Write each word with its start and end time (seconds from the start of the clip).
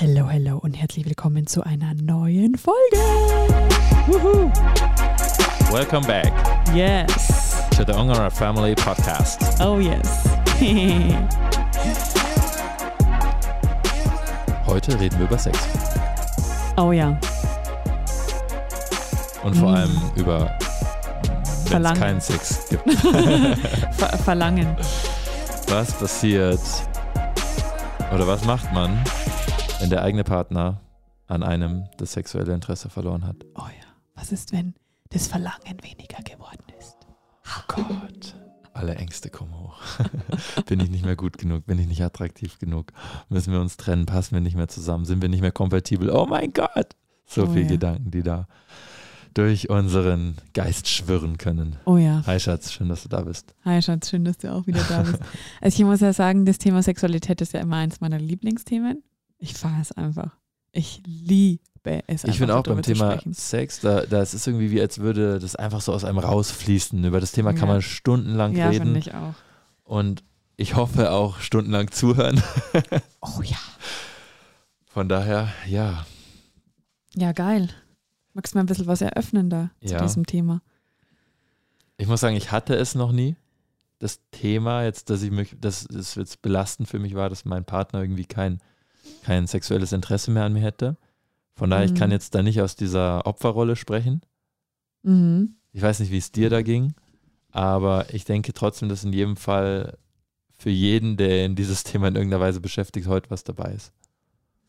Hello, 0.00 0.28
hello 0.28 0.58
und 0.58 0.74
herzlich 0.74 1.04
willkommen 1.06 1.46
zu 1.46 1.62
einer 1.64 1.92
neuen 1.94 2.54
Folge. 2.56 2.96
Woohoo! 4.06 4.50
Welcome 5.72 6.06
back 6.06 6.32
Yes. 6.74 7.64
to 7.76 7.84
the 7.84 7.92
Ungara 7.92 8.30
Family 8.30 8.74
Podcast. 8.74 9.40
Oh 9.60 9.78
yes. 9.78 10.08
Heute 14.66 14.98
reden 15.00 15.18
wir 15.18 15.26
über 15.26 15.38
Sex 15.38 15.58
oh 16.76 16.92
ja. 16.92 17.18
und 19.42 19.56
vor 19.56 19.70
Mm. 19.70 19.74
allem 19.74 20.00
über 20.16 20.50
wenn 20.50 21.42
es 21.42 21.68
Verlangen. 21.70 21.98
keinen 22.00 22.20
Sex 22.20 22.68
gibt. 22.68 22.88
Ver 23.96 24.18
Verlangen. 24.24 24.76
Was 25.68 25.92
passiert 25.94 26.60
oder 28.12 28.26
was 28.26 28.44
macht 28.44 28.72
man, 28.72 28.98
wenn 29.80 29.90
der 29.90 30.02
eigene 30.02 30.24
Partner 30.24 30.80
an 31.26 31.42
einem 31.42 31.84
das 31.98 32.12
sexuelle 32.12 32.52
Interesse 32.54 32.88
verloren 32.90 33.26
hat? 33.26 33.36
Oh 33.54 33.62
ja. 33.66 33.86
Was 34.14 34.32
ist, 34.32 34.52
wenn 34.52 34.74
das 35.10 35.26
Verlangen 35.28 35.78
weniger 35.82 36.22
geworden 36.22 36.64
ist? 36.78 36.96
Oh 37.46 37.62
Gott. 37.68 38.34
Alle 38.72 38.94
Ängste 38.96 39.30
kommen 39.30 39.54
hoch. 39.58 39.80
bin 40.66 40.80
ich 40.80 40.90
nicht 40.90 41.04
mehr 41.04 41.16
gut 41.16 41.38
genug? 41.38 41.66
Bin 41.66 41.78
ich 41.78 41.86
nicht 41.86 42.02
attraktiv 42.02 42.58
genug? 42.58 42.92
Müssen 43.28 43.52
wir 43.52 43.60
uns 43.60 43.76
trennen? 43.76 44.06
Passen 44.06 44.34
wir 44.34 44.40
nicht 44.40 44.56
mehr 44.56 44.68
zusammen? 44.68 45.04
Sind 45.04 45.22
wir 45.22 45.28
nicht 45.28 45.40
mehr 45.40 45.52
kompatibel? 45.52 46.10
Oh 46.10 46.26
mein 46.26 46.52
Gott! 46.52 46.94
So 47.26 47.44
Oh 47.44 47.46
viele 47.46 47.62
ja. 47.62 47.68
Gedanken, 47.70 48.10
die 48.10 48.22
da 48.22 48.46
durch 49.34 49.68
unseren 49.68 50.36
Geist 50.54 50.88
schwirren 50.88 51.38
können. 51.38 51.76
Oh 51.84 51.96
ja. 51.96 52.22
Hi 52.26 52.40
Schatz, 52.40 52.72
schön, 52.72 52.88
dass 52.88 53.02
du 53.02 53.08
da 53.08 53.20
bist. 53.20 53.54
Hi 53.64 53.80
Schatz, 53.82 54.10
schön, 54.10 54.24
dass 54.24 54.38
du 54.38 54.52
auch 54.52 54.66
wieder 54.66 54.82
da 54.88 55.02
bist. 55.02 55.18
Also 55.60 55.78
ich 55.78 55.84
muss 55.84 56.00
ja 56.00 56.12
sagen, 56.12 56.44
das 56.44 56.58
Thema 56.58 56.82
Sexualität 56.82 57.40
ist 57.40 57.52
ja 57.52 57.60
immer 57.60 57.76
eins 57.76 58.00
meiner 58.00 58.18
Lieblingsthemen. 58.18 59.02
Ich 59.38 59.54
fahre 59.54 59.80
es 59.80 59.92
einfach. 59.92 60.36
Ich 60.72 61.02
liebe 61.06 61.60
es 61.84 62.24
einfach. 62.24 62.28
ich 62.28 62.38
finde 62.38 62.56
auch 62.56 62.62
beim 62.62 62.82
zu 62.82 62.92
Thema. 62.92 63.18
Sex, 63.32 63.80
da, 63.80 64.02
da 64.04 64.20
ist 64.22 64.34
es 64.34 64.46
irgendwie 64.46 64.70
wie, 64.70 64.80
als 64.80 64.98
würde 64.98 65.38
das 65.38 65.56
einfach 65.56 65.80
so 65.80 65.92
aus 65.92 66.04
einem 66.04 66.18
rausfließen. 66.18 67.02
Über 67.04 67.20
das 67.20 67.32
Thema 67.32 67.52
kann 67.52 67.68
Ja. 67.68 67.74
man 67.74 67.82
stundenlang 67.82 68.54
Ja, 68.54 68.68
reden 68.68 68.84
finde 68.84 68.98
ich 69.00 69.14
auch. 69.14 69.34
und 69.84 70.22
ich 70.56 70.74
hoffe 70.76 71.12
auch 71.12 71.38
stundenlang 71.40 71.90
zuhören. 71.90 72.42
Oh 73.20 73.42
ja. 73.42 73.56
Von 74.86 75.08
daher, 75.08 75.48
ja, 75.66 76.06
Ja, 77.14 77.32
geil. 77.32 77.68
Magst 78.34 78.52
du 78.54 78.58
mal 78.58 78.62
ein 78.62 78.66
bisschen 78.66 78.86
was 78.86 79.00
eröffnen 79.00 79.50
da 79.50 79.70
zu 79.84 79.92
Ja. 79.94 80.02
diesem 80.02 80.24
Thema? 80.26 80.62
Ich 81.96 82.06
muss 82.06 82.20
sagen, 82.20 82.36
ich 82.36 82.52
hatte 82.52 82.74
es 82.76 82.94
noch 82.94 83.10
nie. 83.12 83.36
Das 83.98 84.20
Thema 84.30 84.84
jetzt, 84.84 85.10
dass 85.10 85.22
ich 85.22 85.30
mich, 85.32 85.56
dass 85.60 85.84
es 85.86 86.14
jetzt 86.14 86.42
belastend 86.42 86.88
für 86.88 86.98
mich 87.00 87.14
war, 87.14 87.28
dass 87.28 87.44
mein 87.44 87.64
Partner 87.64 88.00
irgendwie 88.00 88.24
kein, 88.26 88.60
kein 89.22 89.46
sexuelles 89.46 89.92
Interesse 89.92 90.30
mehr 90.30 90.44
an 90.44 90.52
mir 90.52 90.62
hätte. 90.62 90.96
Von 91.54 91.70
daher, 91.70 91.84
ich 91.86 91.94
kann 91.94 92.10
Mhm. 92.10 92.12
jetzt 92.14 92.34
da 92.34 92.42
nicht 92.42 92.60
aus 92.60 92.76
dieser 92.76 93.26
Opferrolle 93.26 93.76
sprechen. 93.76 94.20
Mhm. 95.02 95.56
Ich 95.72 95.82
weiß 95.82 96.00
nicht, 96.00 96.12
wie 96.12 96.18
es 96.18 96.32
dir 96.32 96.50
da 96.50 96.62
ging, 96.62 96.94
aber 97.50 98.12
ich 98.14 98.24
denke 98.24 98.52
trotzdem, 98.52 98.88
dass 98.88 99.04
in 99.04 99.12
jedem 99.12 99.36
Fall 99.36 99.98
für 100.54 100.70
jeden, 100.70 101.16
der 101.16 101.44
in 101.44 101.54
dieses 101.56 101.84
Thema 101.84 102.08
in 102.08 102.16
irgendeiner 102.16 102.42
Weise 102.42 102.60
beschäftigt, 102.60 103.06
heute 103.06 103.30
was 103.30 103.44
dabei 103.44 103.72
ist. 103.72 103.92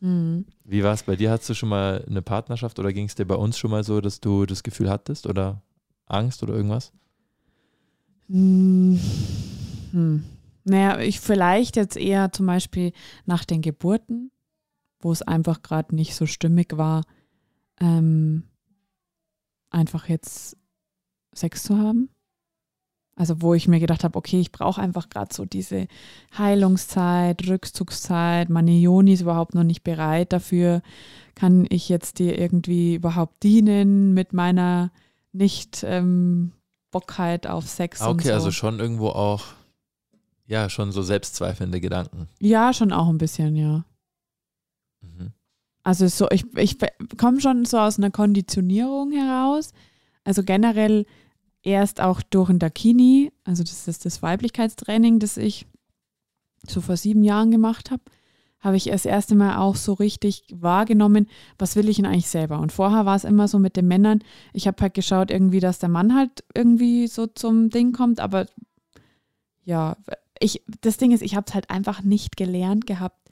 Mhm. 0.00 0.46
Wie 0.64 0.82
war 0.82 0.94
es 0.94 1.02
bei 1.02 1.16
dir? 1.16 1.30
Hattest 1.30 1.50
du 1.50 1.54
schon 1.54 1.68
mal 1.68 2.04
eine 2.08 2.22
Partnerschaft 2.22 2.78
oder 2.78 2.92
ging 2.92 3.06
es 3.06 3.14
dir 3.14 3.26
bei 3.26 3.34
uns 3.34 3.58
schon 3.58 3.70
mal 3.70 3.84
so, 3.84 4.00
dass 4.00 4.20
du 4.20 4.46
das 4.46 4.62
Gefühl 4.62 4.88
hattest 4.90 5.26
oder 5.26 5.62
Angst 6.06 6.42
oder 6.42 6.54
irgendwas? 6.54 6.92
Hm. 8.30 8.98
Naja, 10.70 11.00
ich 11.00 11.20
vielleicht 11.20 11.76
jetzt 11.76 11.96
eher 11.96 12.32
zum 12.32 12.46
Beispiel 12.46 12.92
nach 13.26 13.44
den 13.44 13.60
Geburten, 13.60 14.30
wo 15.00 15.10
es 15.10 15.22
einfach 15.22 15.62
gerade 15.62 15.94
nicht 15.94 16.14
so 16.14 16.26
stimmig 16.26 16.76
war, 16.76 17.02
ähm, 17.80 18.44
einfach 19.70 20.08
jetzt 20.08 20.56
Sex 21.34 21.62
zu 21.64 21.76
haben. 21.78 22.10
Also 23.16 23.42
wo 23.42 23.52
ich 23.52 23.68
mir 23.68 23.80
gedacht 23.80 24.04
habe, 24.04 24.16
okay, 24.16 24.40
ich 24.40 24.52
brauche 24.52 24.80
einfach 24.80 25.08
gerade 25.10 25.34
so 25.34 25.44
diese 25.44 25.88
Heilungszeit, 26.38 27.46
Rückzugszeit, 27.48 28.48
meine 28.48 28.70
Joni 28.72 29.12
ist 29.12 29.20
überhaupt 29.20 29.54
noch 29.54 29.64
nicht 29.64 29.82
bereit 29.82 30.32
dafür. 30.32 30.80
Kann 31.34 31.66
ich 31.68 31.88
jetzt 31.88 32.18
dir 32.18 32.38
irgendwie 32.38 32.94
überhaupt 32.94 33.42
dienen 33.42 34.14
mit 34.14 34.32
meiner 34.32 34.90
nicht 35.32 35.82
ähm, 35.84 36.52
Bockheit 36.92 37.46
auf 37.46 37.68
Sex 37.68 38.00
Ah, 38.00 38.08
und 38.08 38.20
Okay, 38.20 38.28
so? 38.28 38.34
also 38.34 38.50
schon 38.52 38.78
irgendwo 38.80 39.08
auch, 39.08 39.44
ja, 40.50 40.68
schon 40.68 40.90
so 40.90 41.00
selbstzweifelnde 41.00 41.80
Gedanken. 41.80 42.26
ja, 42.40 42.72
schon 42.74 42.92
auch 42.92 43.08
ein 43.08 43.18
bisschen, 43.18 43.54
ja. 43.54 43.84
Mhm. 45.00 45.32
Also 45.84 46.08
so, 46.08 46.28
ich, 46.30 46.44
ich 46.56 46.76
komme 47.16 47.40
schon 47.40 47.64
so 47.64 47.78
aus 47.78 47.98
einer 47.98 48.10
Konditionierung 48.10 49.12
heraus. 49.12 49.72
Also 50.24 50.42
generell 50.42 51.06
erst 51.62 52.00
auch 52.00 52.20
durch 52.20 52.50
ein 52.50 52.58
Dakini, 52.58 53.32
also 53.44 53.62
das 53.62 53.86
ist 53.86 54.04
das 54.04 54.22
Weiblichkeitstraining, 54.22 55.20
das 55.20 55.36
ich 55.36 55.66
so 56.66 56.80
vor 56.80 56.96
sieben 56.96 57.22
Jahren 57.22 57.52
gemacht 57.52 57.92
habe, 57.92 58.02
habe 58.58 58.76
ich 58.76 58.84
das 58.84 59.06
erste 59.06 59.36
Mal 59.36 59.56
auch 59.56 59.76
so 59.76 59.92
richtig 59.92 60.44
wahrgenommen, 60.52 61.28
was 61.58 61.76
will 61.76 61.88
ich 61.88 61.96
denn 61.96 62.06
eigentlich 62.06 62.28
selber. 62.28 62.58
Und 62.58 62.72
vorher 62.72 63.06
war 63.06 63.14
es 63.14 63.24
immer 63.24 63.46
so 63.46 63.60
mit 63.60 63.76
den 63.76 63.86
Männern, 63.86 64.24
ich 64.52 64.66
habe 64.66 64.82
halt 64.82 64.94
geschaut 64.94 65.30
irgendwie, 65.30 65.60
dass 65.60 65.78
der 65.78 65.88
Mann 65.88 66.14
halt 66.14 66.44
irgendwie 66.54 67.06
so 67.06 67.28
zum 67.28 67.70
Ding 67.70 67.92
kommt, 67.92 68.18
aber 68.18 68.46
ja, 69.64 69.96
ich, 70.40 70.62
das 70.80 70.96
Ding 70.96 71.12
ist, 71.12 71.22
ich 71.22 71.36
habe 71.36 71.46
es 71.48 71.54
halt 71.54 71.70
einfach 71.70 72.02
nicht 72.02 72.36
gelernt 72.36 72.86
gehabt, 72.86 73.30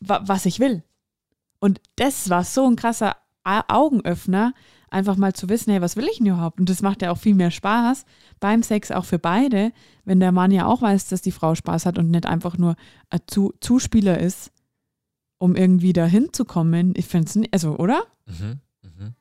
wa 0.00 0.20
was 0.26 0.44
ich 0.44 0.60
will. 0.60 0.82
Und 1.58 1.80
das 1.96 2.28
war 2.28 2.44
so 2.44 2.66
ein 2.66 2.76
krasser 2.76 3.16
Augenöffner, 3.44 4.52
einfach 4.90 5.16
mal 5.16 5.32
zu 5.32 5.48
wissen, 5.48 5.70
hey, 5.70 5.80
was 5.80 5.96
will 5.96 6.08
ich 6.10 6.18
denn 6.18 6.26
überhaupt? 6.26 6.58
Und 6.60 6.68
das 6.68 6.82
macht 6.82 7.02
ja 7.02 7.10
auch 7.10 7.18
viel 7.18 7.34
mehr 7.34 7.50
Spaß 7.50 8.04
beim 8.40 8.62
Sex 8.62 8.90
auch 8.90 9.04
für 9.04 9.18
beide, 9.18 9.72
wenn 10.04 10.20
der 10.20 10.32
Mann 10.32 10.50
ja 10.50 10.66
auch 10.66 10.82
weiß, 10.82 11.08
dass 11.08 11.22
die 11.22 11.32
Frau 11.32 11.54
Spaß 11.54 11.86
hat 11.86 11.98
und 11.98 12.10
nicht 12.10 12.26
einfach 12.26 12.58
nur 12.58 12.76
ein 13.10 13.20
zu 13.26 13.54
Zuspieler 13.60 14.18
ist, 14.18 14.52
um 15.38 15.54
irgendwie 15.54 15.92
dahin 15.92 16.32
zu 16.32 16.44
kommen. 16.44 16.92
Ich 16.96 17.06
finde 17.06 17.28
es, 17.28 17.52
also, 17.52 17.76
oder? 17.76 18.04
Mhm. 18.26 18.60
Mhm. 18.82 19.14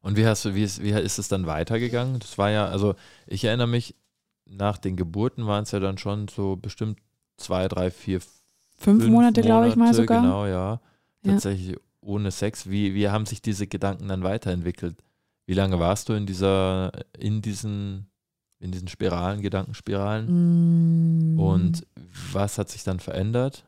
Und 0.00 0.16
wie 0.16 0.26
hast 0.26 0.54
wie 0.54 0.64
ist, 0.64 0.82
wie 0.82 0.90
ist 0.90 1.18
es 1.18 1.28
dann 1.28 1.46
weitergegangen? 1.46 2.18
Das 2.18 2.36
war 2.36 2.50
ja, 2.50 2.66
also 2.66 2.94
ich 3.26 3.44
erinnere 3.44 3.68
mich, 3.68 3.94
nach 4.56 4.78
den 4.78 4.96
Geburten 4.96 5.46
waren 5.46 5.64
es 5.64 5.70
ja 5.70 5.80
dann 5.80 5.98
schon 5.98 6.28
so 6.28 6.56
bestimmt 6.56 6.98
zwei, 7.36 7.68
drei, 7.68 7.90
vier, 7.90 8.20
Fünf, 8.76 9.06
Monate, 9.06 9.42
glaube 9.42 9.68
ich 9.68 9.76
mal 9.76 9.94
sogar. 9.94 10.22
Genau, 10.22 10.46
ja. 10.46 10.80
Ja. 11.24 11.32
Tatsächlich 11.32 11.76
ohne 12.00 12.30
Sex. 12.30 12.68
Wie, 12.68 12.94
wie 12.94 13.08
haben 13.08 13.26
sich 13.26 13.40
diese 13.40 13.66
Gedanken 13.66 14.08
dann 14.08 14.24
weiterentwickelt? 14.24 14.96
Wie 15.46 15.54
lange 15.54 15.78
warst 15.78 16.08
du 16.08 16.14
in 16.14 16.26
dieser, 16.26 16.90
in 17.16 17.42
diesen, 17.42 18.10
in 18.58 18.72
diesen 18.72 18.88
Spiralen, 18.88 19.40
Gedankenspiralen? 19.40 21.34
Mm. 21.34 21.38
Und 21.38 21.86
was 22.32 22.58
hat 22.58 22.70
sich 22.70 22.82
dann 22.82 22.98
verändert? 22.98 23.64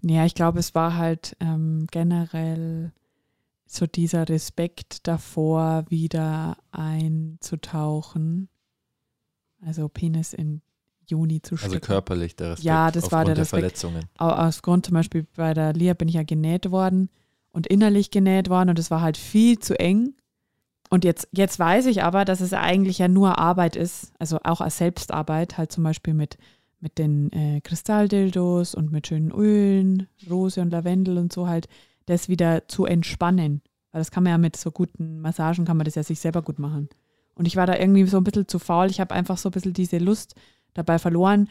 Ja, 0.00 0.24
ich 0.24 0.34
glaube, 0.34 0.58
es 0.58 0.74
war 0.74 0.96
halt 0.96 1.36
ähm, 1.40 1.86
generell 1.90 2.92
so 3.66 3.86
dieser 3.86 4.28
Respekt 4.28 5.06
davor, 5.06 5.84
wieder 5.88 6.56
einzutauchen. 6.70 8.48
Also 9.66 9.88
Penis 9.88 10.32
in 10.34 10.60
Juni 11.06 11.42
zu 11.42 11.54
Also 11.56 11.68
stecken. 11.68 11.86
körperlich 11.86 12.36
der 12.36 12.52
Respekt 12.52 12.64
Ja, 12.66 12.90
das 12.90 13.12
war 13.12 13.24
der 13.24 13.34
der 13.34 13.42
Respekt. 13.42 13.60
Verletzungen. 13.78 14.04
Au- 14.18 14.28
Aus 14.30 14.62
Grund 14.62 14.86
zum 14.86 14.94
Beispiel 14.94 15.26
bei 15.36 15.52
der 15.54 15.72
Lia 15.72 15.94
bin 15.94 16.08
ich 16.08 16.14
ja 16.14 16.22
genäht 16.22 16.70
worden 16.70 17.10
und 17.52 17.66
innerlich 17.66 18.10
genäht 18.10 18.48
worden 18.48 18.70
und 18.70 18.78
es 18.78 18.90
war 18.90 19.00
halt 19.00 19.16
viel 19.16 19.58
zu 19.58 19.78
eng. 19.78 20.14
Und 20.90 21.04
jetzt, 21.04 21.28
jetzt 21.32 21.58
weiß 21.58 21.86
ich 21.86 22.02
aber, 22.02 22.24
dass 22.24 22.40
es 22.40 22.52
eigentlich 22.52 22.98
ja 22.98 23.08
nur 23.08 23.38
Arbeit 23.38 23.74
ist, 23.76 24.12
also 24.18 24.38
auch 24.44 24.60
als 24.60 24.78
Selbstarbeit, 24.78 25.58
halt 25.58 25.72
zum 25.72 25.82
Beispiel 25.84 26.14
mit, 26.14 26.36
mit 26.80 26.98
den 26.98 27.32
äh, 27.32 27.60
Kristalldildos 27.62 28.74
und 28.74 28.92
mit 28.92 29.06
schönen 29.06 29.30
Ölen, 29.32 30.08
Rose 30.30 30.60
und 30.60 30.70
Lavendel 30.70 31.18
und 31.18 31.32
so 31.32 31.48
halt, 31.48 31.68
das 32.06 32.28
wieder 32.28 32.68
zu 32.68 32.84
entspannen. 32.84 33.62
Weil 33.92 34.00
das 34.00 34.10
kann 34.10 34.24
man 34.24 34.30
ja 34.32 34.38
mit 34.38 34.56
so 34.56 34.70
guten 34.70 35.20
Massagen, 35.20 35.64
kann 35.64 35.76
man 35.76 35.84
das 35.84 35.94
ja 35.94 36.02
sich 36.02 36.20
selber 36.20 36.42
gut 36.42 36.58
machen. 36.58 36.88
Und 37.34 37.46
ich 37.46 37.56
war 37.56 37.66
da 37.66 37.76
irgendwie 37.76 38.06
so 38.06 38.18
ein 38.18 38.24
bisschen 38.24 38.48
zu 38.48 38.58
faul. 38.58 38.90
Ich 38.90 39.00
habe 39.00 39.14
einfach 39.14 39.38
so 39.38 39.48
ein 39.48 39.52
bisschen 39.52 39.72
diese 39.72 39.98
Lust 39.98 40.34
dabei 40.72 40.98
verloren. 40.98 41.48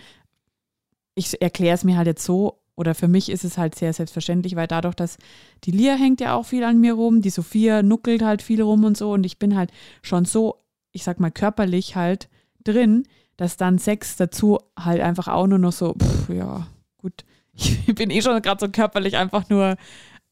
Ich 1.16 1.42
erkläre 1.42 1.76
es 1.76 1.84
mir 1.84 1.98
halt 1.98 2.08
jetzt 2.08 2.24
so, 2.24 2.60
oder 2.76 2.96
für 2.96 3.08
mich 3.08 3.30
ist 3.30 3.44
es 3.44 3.58
halt 3.58 3.76
sehr 3.76 3.94
selbstverständlich, 3.94 4.56
weil 4.56 4.68
dadurch, 4.68 4.96
dass 4.96 5.18
die 5.64 5.72
Lia 5.72 5.96
hängt 5.96 6.22
ja 6.22 6.36
auch 6.36 6.46
viel 6.46 6.64
an 6.64 6.80
mir 6.80 6.94
rum, 6.94 7.22
die 7.22 7.30
Sophia 7.30 7.84
nuckelt 7.84 8.24
halt 8.24 8.42
viel 8.42 8.62
rum 8.62 8.84
und 8.84 8.98
so 8.98 9.12
und 9.12 9.26
ich 9.26 9.38
bin 9.38 9.56
halt 9.56 9.72
schon 10.02 10.26
so, 10.26 10.58
ich 10.92 11.04
sag 11.04 11.20
mal 11.20 11.32
körperlich 11.32 11.96
halt 11.96 12.30
drin, 12.64 13.04
dass 13.38 13.58
dann 13.58 13.78
Sex 13.78 14.16
dazu 14.16 14.60
halt 14.78 15.02
einfach 15.02 15.28
auch 15.28 15.48
nur 15.48 15.60
noch 15.60 15.72
so, 15.72 15.94
pff, 15.94 16.30
ja, 16.30 16.68
gut, 16.98 17.26
ich 17.54 17.94
bin 17.94 18.10
eh 18.10 18.22
schon 18.22 18.42
gerade 18.42 18.66
so 18.66 18.72
körperlich 18.72 19.18
einfach 19.18 19.50
nur 19.50 19.78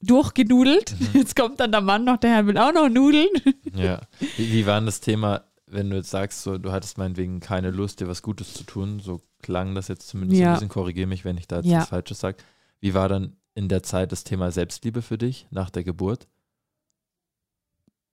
durchgenudelt. 0.02 0.96
Mhm. 1.00 1.08
Jetzt 1.20 1.36
kommt 1.36 1.60
dann 1.60 1.72
der 1.72 1.82
Mann 1.82 2.04
noch, 2.06 2.18
der 2.18 2.32
Herr 2.32 2.48
will 2.48 2.58
auch 2.58 2.74
noch 2.74 2.90
nudeln. 2.90 3.30
Ja. 3.74 4.02
Wie, 4.38 4.52
wie 4.52 4.66
war 4.66 4.80
denn 4.80 4.86
das 4.86 5.00
Thema, 5.00 5.46
wenn 5.66 5.90
du 5.90 5.96
jetzt 5.96 6.10
sagst, 6.10 6.42
so, 6.44 6.58
du 6.58 6.74
hattest 6.74 6.98
meinetwegen 6.98 7.40
keine 7.40 7.72
Lust, 7.72 8.02
dir 8.02 8.08
was 8.10 8.22
Gutes 8.22 8.54
zu 8.54 8.66
tun, 8.66 9.00
so 9.00 9.22
klang 9.42 9.76
das 9.76 9.88
jetzt 9.88 10.10
zumindest 10.10 10.42
Ja. 10.42 10.50
ein 10.50 10.54
bisschen, 10.56 10.68
korrigiere 10.68 11.08
mich, 11.08 11.24
wenn 11.24 11.38
ich 11.38 11.48
da 11.48 11.58
jetzt 11.58 11.68
Ja. 11.68 11.80
was 11.80 11.88
Falsches 11.90 12.20
sage. 12.20 12.38
Wie 12.82 12.94
war 12.94 13.08
dann 13.08 13.38
in 13.56 13.70
der 13.70 13.82
Zeit 13.82 14.12
das 14.12 14.26
Thema 14.26 14.52
Selbstliebe 14.52 15.02
für 15.02 15.18
dich 15.18 15.48
nach 15.52 15.70
der 15.70 15.86
Geburt? 15.86 16.28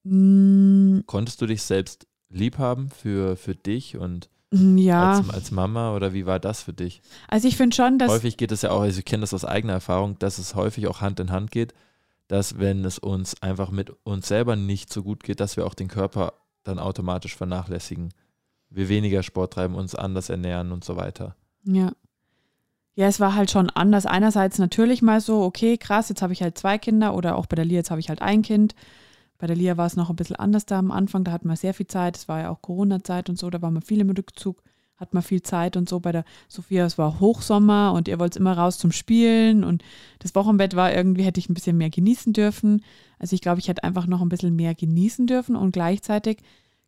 Mm, 0.04 1.00
Konntest 1.06 1.40
du 1.42 1.46
dich 1.46 1.62
selbst 1.62 2.06
lieb 2.28 2.58
haben 2.58 2.88
für, 2.90 3.36
für 3.36 3.54
dich 3.56 3.96
und 3.96 4.28
ja, 4.50 5.12
als, 5.12 5.30
als 5.30 5.50
Mama 5.50 5.94
oder 5.94 6.14
wie 6.14 6.26
war 6.26 6.40
das 6.40 6.62
für 6.62 6.72
dich? 6.72 7.02
also 7.28 7.46
ich 7.48 7.56
finde 7.56 7.76
schon, 7.76 7.98
dass 7.98 8.10
häufig 8.10 8.36
geht 8.36 8.52
es 8.52 8.62
ja 8.62 8.70
auch, 8.70 8.80
also 8.80 8.98
ich 8.98 9.04
kenne 9.04 9.20
das 9.20 9.34
aus 9.34 9.44
eigener 9.44 9.74
Erfahrung, 9.74 10.18
dass 10.18 10.38
es 10.38 10.54
häufig 10.54 10.86
auch 10.86 11.00
Hand 11.00 11.20
in 11.20 11.30
Hand 11.30 11.50
geht, 11.50 11.74
dass 12.28 12.58
wenn 12.58 12.84
es 12.84 12.98
uns 12.98 13.42
einfach 13.42 13.70
mit 13.70 13.92
uns 14.04 14.28
selber 14.28 14.56
nicht 14.56 14.92
so 14.92 15.02
gut 15.02 15.22
geht, 15.22 15.40
dass 15.40 15.56
wir 15.56 15.66
auch 15.66 15.74
den 15.74 15.88
Körper 15.88 16.32
dann 16.64 16.78
automatisch 16.78 17.36
vernachlässigen. 17.36 18.12
Wir 18.70 18.88
weniger 18.88 19.22
Sport 19.22 19.54
treiben, 19.54 19.74
uns 19.74 19.94
anders 19.94 20.28
ernähren 20.28 20.72
und 20.72 20.84
so 20.84 20.96
weiter. 20.96 21.34
Ja. 21.64 21.92
Ja, 22.94 23.06
es 23.06 23.20
war 23.20 23.34
halt 23.34 23.50
schon 23.50 23.70
anders. 23.70 24.06
Einerseits 24.06 24.58
natürlich 24.58 25.02
mal 25.02 25.20
so, 25.20 25.42
okay, 25.42 25.78
krass, 25.78 26.08
jetzt 26.08 26.20
habe 26.20 26.32
ich 26.32 26.42
halt 26.42 26.58
zwei 26.58 26.78
Kinder 26.78 27.14
oder 27.14 27.36
auch 27.36 27.46
bei 27.46 27.54
der 27.54 27.64
Lia, 27.64 27.78
jetzt 27.78 27.90
habe 27.90 28.00
ich 28.00 28.08
halt 28.08 28.20
ein 28.20 28.42
Kind. 28.42 28.74
Bei 29.38 29.46
der 29.46 29.56
Lia 29.56 29.76
war 29.76 29.86
es 29.86 29.96
noch 29.96 30.10
ein 30.10 30.16
bisschen 30.16 30.36
anders 30.36 30.66
da 30.66 30.78
am 30.78 30.90
Anfang, 30.90 31.24
da 31.24 31.30
hatten 31.32 31.48
wir 31.48 31.56
sehr 31.56 31.74
viel 31.74 31.86
Zeit. 31.86 32.16
Es 32.16 32.28
war 32.28 32.40
ja 32.40 32.50
auch 32.50 32.60
Corona-Zeit 32.60 33.28
und 33.30 33.38
so, 33.38 33.48
da 33.50 33.62
war 33.62 33.70
man 33.70 33.82
viel 33.82 34.00
im 34.00 34.10
Rückzug, 34.10 34.62
hat 34.96 35.14
man 35.14 35.22
viel 35.22 35.42
Zeit 35.42 35.76
und 35.76 35.88
so. 35.88 36.00
Bei 36.00 36.10
der 36.10 36.24
Sophia, 36.48 36.84
es 36.84 36.98
war 36.98 37.20
Hochsommer 37.20 37.92
und 37.94 38.08
ihr 38.08 38.18
wollt 38.18 38.34
immer 38.36 38.58
raus 38.58 38.78
zum 38.78 38.90
Spielen 38.90 39.62
und 39.62 39.84
das 40.18 40.34
Wochenbett 40.34 40.74
war 40.74 40.92
irgendwie, 40.92 41.22
hätte 41.22 41.38
ich 41.38 41.48
ein 41.48 41.54
bisschen 41.54 41.76
mehr 41.78 41.90
genießen 41.90 42.32
dürfen. 42.32 42.82
Also 43.20 43.34
ich 43.34 43.40
glaube, 43.40 43.60
ich 43.60 43.68
hätte 43.68 43.84
einfach 43.84 44.06
noch 44.06 44.22
ein 44.22 44.28
bisschen 44.28 44.56
mehr 44.56 44.74
genießen 44.74 45.26
dürfen 45.28 45.54
und 45.54 45.70
gleichzeitig 45.72 46.38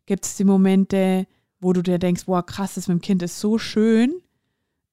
gibt 0.05 0.25
es 0.25 0.35
die 0.35 0.43
Momente, 0.43 1.27
wo 1.61 1.71
du 1.71 1.81
dir 1.81 1.99
denkst, 1.99 2.25
boah, 2.25 2.45
krass, 2.45 2.73
das 2.75 2.89
mit 2.89 2.97
dem 2.97 3.01
Kind 3.01 3.21
ist 3.23 3.39
so 3.39 3.57
schön 3.59 4.13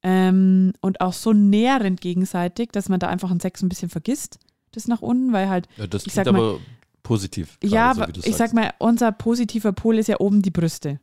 ähm, 0.03 0.73
und 0.81 1.01
auch 1.01 1.13
so 1.13 1.33
nährend 1.33 2.01
gegenseitig, 2.01 2.71
dass 2.71 2.89
man 2.89 3.01
da 3.01 3.09
einfach 3.09 3.31
einen 3.31 3.41
Sex 3.41 3.63
ein 3.63 3.69
bisschen 3.69 3.89
vergisst, 3.89 4.39
das 4.73 4.87
nach 4.87 5.03
unten, 5.03 5.33
weil 5.33 5.49
halt, 5.49 5.67
Ja, 5.77 5.87
das 5.87 6.07
Ich 6.07 6.13
sag 6.13 6.27
mal- 6.31 6.39
aber 6.39 6.61
positiv. 7.09 7.59
ja, 7.65 7.95
so, 7.95 8.05
ich 8.05 8.23
sagst. 8.25 8.39
sag 8.39 8.53
mal, 8.55 8.73
unser 8.79 9.11
positiver 9.13 9.73
Pol 9.73 9.99
ist 9.99 10.07
ja 10.09 10.21
oben 10.21 10.43
die 10.43 10.51
Brüste. 10.51 11.01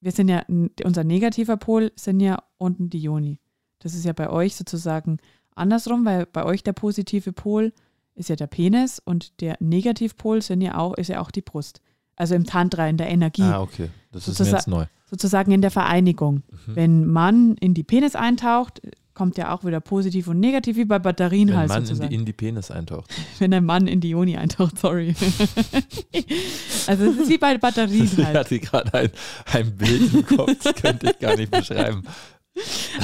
Wir 0.00 0.12
sind 0.12 0.28
ja, 0.28 0.44
unser 0.84 1.02
negativer 1.04 1.56
Pol 1.56 1.90
sind 1.96 2.20
ja 2.20 2.42
unten 2.58 2.88
die 2.90 3.00
Joni. 3.00 3.40
Das 3.80 3.94
ist 3.94 4.04
ja 4.04 4.12
bei 4.12 4.30
euch 4.30 4.54
sozusagen 4.54 5.18
andersrum, 5.56 6.04
weil 6.04 6.26
bei 6.26 6.44
euch 6.44 6.62
der 6.62 6.72
positive 6.72 7.32
Pol 7.32 7.72
ist 8.14 8.28
ja 8.28 8.36
der 8.36 8.46
Penis 8.46 9.00
und 9.04 9.40
der 9.40 9.56
Negativpol 9.60 10.42
sind 10.42 10.60
ja 10.60 10.76
auch, 10.76 10.94
ist 10.96 11.08
ja 11.08 11.20
auch 11.20 11.30
die 11.30 11.42
Brust. 11.42 11.80
Also 12.16 12.34
im 12.34 12.44
Tantra, 12.44 12.88
in 12.88 12.96
der 12.96 13.08
Energie, 13.08 13.42
Ah, 13.42 13.60
okay. 13.62 13.90
Das 14.12 14.26
ist 14.28 14.40
mir 14.40 14.46
jetzt 14.46 14.66
neu. 14.68 14.86
sozusagen 15.08 15.52
in 15.52 15.62
der 15.62 15.70
Vereinigung. 15.70 16.42
Mhm. 16.66 16.76
Wenn 16.76 17.06
Mann 17.06 17.54
in 17.60 17.74
die 17.74 17.84
Penis 17.84 18.14
eintaucht, 18.16 18.80
kommt 19.18 19.36
ja 19.36 19.52
auch 19.52 19.64
wieder 19.64 19.80
positiv 19.80 20.28
und 20.28 20.38
negativ, 20.38 20.76
wie 20.76 20.84
bei 20.84 21.00
Batterien 21.00 21.48
Wenn 21.48 21.56
halt 21.56 21.68
man 21.68 21.78
in 21.80 21.86
sozusagen. 21.86 22.10
die, 22.10 22.14
in 22.16 22.24
die 22.24 22.32
Penis 22.32 22.70
eintaucht. 22.70 23.10
wenn 23.40 23.52
ein 23.52 23.64
Mann 23.64 23.88
in 23.88 24.00
die 24.00 24.10
Joni 24.10 24.36
eintaucht, 24.36 24.78
sorry. 24.78 25.12
also 26.86 27.04
es 27.10 27.16
ist 27.18 27.28
wie 27.28 27.38
bei 27.38 27.58
Batterien 27.58 28.04
Ich 28.16 28.24
halt. 28.24 28.36
hatte 28.36 28.58
gerade 28.60 28.94
ein, 28.94 29.10
ein 29.52 29.76
Bild 29.76 30.14
im 30.14 30.24
Kopf, 30.24 30.52
das 30.62 30.74
könnte 30.76 31.10
ich 31.10 31.18
gar 31.18 31.36
nicht 31.36 31.50
beschreiben. 31.50 32.04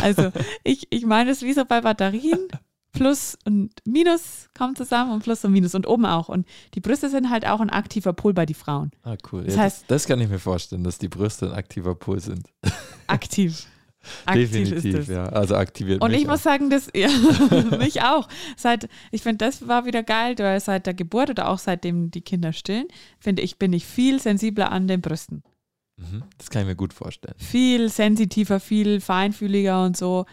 Also 0.00 0.30
ich, 0.62 0.86
ich 0.90 1.04
meine 1.04 1.30
es 1.30 1.42
wie 1.42 1.52
so 1.52 1.64
bei 1.64 1.80
Batterien. 1.80 2.38
Plus 2.92 3.36
und 3.44 3.72
Minus 3.84 4.48
kommen 4.56 4.76
zusammen 4.76 5.10
und 5.14 5.24
Plus 5.24 5.44
und 5.44 5.50
Minus 5.50 5.74
und 5.74 5.84
oben 5.88 6.06
auch. 6.06 6.28
Und 6.28 6.46
die 6.74 6.80
Brüste 6.80 7.08
sind 7.10 7.28
halt 7.28 7.44
auch 7.44 7.60
ein 7.60 7.70
aktiver 7.70 8.12
Pol 8.12 8.32
bei 8.32 8.46
die 8.46 8.54
Frauen. 8.54 8.92
Ah, 9.02 9.16
cool. 9.32 9.42
Das 9.42 9.56
ja, 9.56 9.62
heißt- 9.62 9.64
das, 9.64 9.84
das 9.88 10.06
kann 10.06 10.20
ich 10.20 10.28
mir 10.28 10.38
vorstellen, 10.38 10.84
dass 10.84 10.98
die 10.98 11.08
Brüste 11.08 11.46
ein 11.46 11.54
aktiver 11.54 11.96
Pol 11.96 12.20
sind. 12.20 12.46
Aktiv. 13.08 13.66
Aktiv 14.26 14.50
Definitiv, 14.52 14.84
ist 14.84 14.98
das. 14.98 15.08
ja. 15.08 15.24
Also 15.26 15.56
aktiviert 15.56 16.02
Und 16.02 16.12
ich 16.12 16.26
muss 16.26 16.40
auch. 16.40 16.44
sagen, 16.44 16.70
das, 16.70 16.90
ja, 16.94 17.08
mich 17.78 18.02
auch. 18.02 18.28
Seit, 18.56 18.88
ich 19.10 19.22
finde, 19.22 19.44
das 19.44 19.66
war 19.68 19.84
wieder 19.86 20.02
geil, 20.02 20.34
weil 20.38 20.60
seit 20.60 20.86
der 20.86 20.94
Geburt 20.94 21.30
oder 21.30 21.48
auch 21.48 21.58
seitdem 21.58 22.10
die 22.10 22.20
Kinder 22.22 22.52
stillen, 22.52 22.86
finde 23.18 23.42
ich, 23.42 23.58
bin 23.58 23.72
ich 23.72 23.86
viel 23.86 24.20
sensibler 24.20 24.70
an 24.72 24.88
den 24.88 25.00
Brüsten. 25.00 25.42
Mhm, 25.96 26.24
Das 26.38 26.50
kann 26.50 26.62
ich 26.62 26.68
mir 26.68 26.76
gut 26.76 26.92
vorstellen. 26.92 27.34
Viel 27.38 27.88
sensitiver, 27.88 28.58
viel 28.60 29.00
feinfühliger 29.00 29.84
und 29.84 29.96
so. 29.96 30.26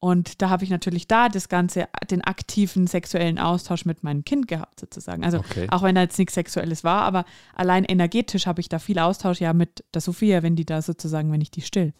Und 0.00 0.40
da 0.42 0.48
habe 0.50 0.62
ich 0.62 0.70
natürlich 0.70 1.08
da 1.08 1.28
das 1.28 1.48
Ganze, 1.48 1.88
den 2.08 2.22
aktiven 2.22 2.86
sexuellen 2.86 3.40
Austausch 3.40 3.84
mit 3.84 4.04
meinem 4.04 4.24
Kind 4.24 4.46
gehabt, 4.46 4.78
sozusagen. 4.78 5.24
Also 5.24 5.38
Okay. 5.38 5.66
auch 5.70 5.82
wenn 5.82 5.96
da 5.96 6.02
jetzt 6.02 6.18
nichts 6.20 6.34
Sexuelles 6.34 6.84
war, 6.84 7.02
aber 7.02 7.24
allein 7.56 7.84
energetisch 7.84 8.46
habe 8.46 8.60
ich 8.60 8.68
da 8.68 8.78
viel 8.78 9.00
Austausch 9.00 9.40
ja 9.40 9.52
mit 9.52 9.82
der 9.94 10.00
Sophia, 10.00 10.44
wenn 10.44 10.54
die 10.54 10.64
da 10.64 10.82
sozusagen, 10.82 11.32
wenn 11.32 11.40
ich 11.40 11.50
die 11.50 11.62
still. 11.62 11.94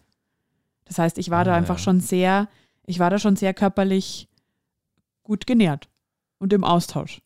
Das 0.89 0.99
heißt, 0.99 1.19
ich 1.19 1.31
war 1.31 1.45
da 1.45 1.53
Ah, 1.53 1.57
einfach 1.57 1.77
ja. 1.79 1.83
schon 1.85 2.01
sehr, 2.01 2.49
ich 2.87 2.99
war 2.99 3.11
da 3.11 3.19
schon 3.19 3.37
sehr 3.37 3.55
körperlich 3.55 4.29
gut 5.23 5.47
genährt 5.47 5.89
und 6.39 6.53
im 6.53 6.65
Austausch. 6.65 7.21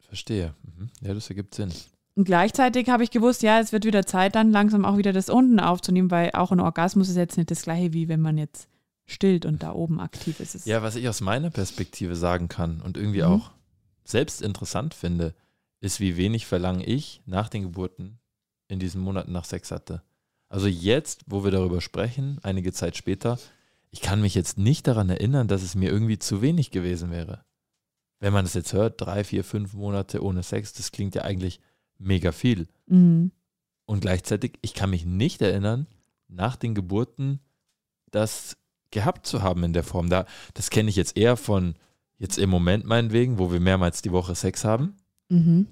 Verstehe. 0.00 0.54
Mhm. 0.62 0.90
Ja, 1.00 1.14
das 1.14 1.28
ergibt 1.30 1.54
Sinn. 1.54 1.72
Und 2.16 2.24
gleichzeitig 2.24 2.88
habe 2.88 3.04
ich 3.04 3.10
gewusst, 3.12 3.42
ja, 3.42 3.60
es 3.60 3.72
wird 3.72 3.84
wieder 3.84 4.04
Zeit, 4.04 4.34
dann 4.34 4.50
langsam 4.50 4.84
auch 4.84 4.96
wieder 4.96 5.12
das 5.12 5.30
unten 5.30 5.60
aufzunehmen, 5.60 6.10
weil 6.10 6.30
auch 6.32 6.50
ein 6.50 6.60
Orgasmus 6.60 7.08
ist 7.08 7.16
jetzt 7.16 7.36
nicht 7.38 7.50
das 7.50 7.62
gleiche, 7.62 7.92
wie 7.92 8.08
wenn 8.08 8.20
man 8.20 8.36
jetzt 8.36 8.68
stillt 9.06 9.46
und 9.46 9.62
da 9.62 9.72
oben 9.72 10.00
aktiv 10.00 10.40
ist. 10.40 10.66
Ja, 10.66 10.82
was 10.82 10.96
ich 10.96 11.08
aus 11.08 11.20
meiner 11.20 11.50
Perspektive 11.50 12.16
sagen 12.16 12.48
kann 12.48 12.80
und 12.80 12.96
irgendwie 12.96 13.22
Mhm. 13.22 13.28
auch 13.28 13.50
selbst 14.04 14.42
interessant 14.42 14.92
finde, 14.94 15.34
ist, 15.80 16.00
wie 16.00 16.16
wenig 16.16 16.46
Verlangen 16.46 16.82
ich 16.84 17.22
nach 17.26 17.48
den 17.48 17.62
Geburten 17.62 18.18
in 18.68 18.80
diesen 18.80 19.00
Monaten 19.00 19.32
nach 19.32 19.44
Sex 19.44 19.70
hatte. 19.70 20.02
Also 20.50 20.66
jetzt, 20.66 21.22
wo 21.26 21.44
wir 21.44 21.52
darüber 21.52 21.80
sprechen, 21.80 22.38
einige 22.42 22.72
Zeit 22.72 22.96
später, 22.96 23.38
ich 23.92 24.00
kann 24.00 24.20
mich 24.20 24.34
jetzt 24.34 24.58
nicht 24.58 24.86
daran 24.86 25.08
erinnern, 25.08 25.48
dass 25.48 25.62
es 25.62 25.76
mir 25.76 25.90
irgendwie 25.90 26.18
zu 26.18 26.42
wenig 26.42 26.72
gewesen 26.72 27.10
wäre. 27.10 27.44
Wenn 28.18 28.32
man 28.32 28.44
das 28.44 28.54
jetzt 28.54 28.72
hört, 28.72 29.00
drei, 29.00 29.24
vier, 29.24 29.44
fünf 29.44 29.74
Monate 29.74 30.22
ohne 30.22 30.42
Sex, 30.42 30.72
das 30.72 30.92
klingt 30.92 31.14
ja 31.14 31.22
eigentlich 31.22 31.60
mega 31.98 32.32
viel. 32.32 32.68
Mhm. 32.86 33.30
Und 33.86 34.00
gleichzeitig, 34.00 34.58
ich 34.60 34.74
kann 34.74 34.90
mich 34.90 35.06
nicht 35.06 35.40
erinnern, 35.40 35.86
nach 36.28 36.56
den 36.56 36.74
Geburten 36.74 37.40
das 38.10 38.56
gehabt 38.90 39.26
zu 39.26 39.42
haben 39.42 39.62
in 39.62 39.72
der 39.72 39.84
Form. 39.84 40.10
Da, 40.10 40.26
das 40.54 40.70
kenne 40.70 40.90
ich 40.90 40.96
jetzt 40.96 41.16
eher 41.16 41.36
von 41.36 41.76
jetzt 42.18 42.38
im 42.38 42.50
Moment 42.50 42.84
meinetwegen, 42.84 43.38
wo 43.38 43.52
wir 43.52 43.60
mehrmals 43.60 44.02
die 44.02 44.12
Woche 44.12 44.34
Sex 44.34 44.64
haben. 44.64 44.96
Mhm. 45.28 45.68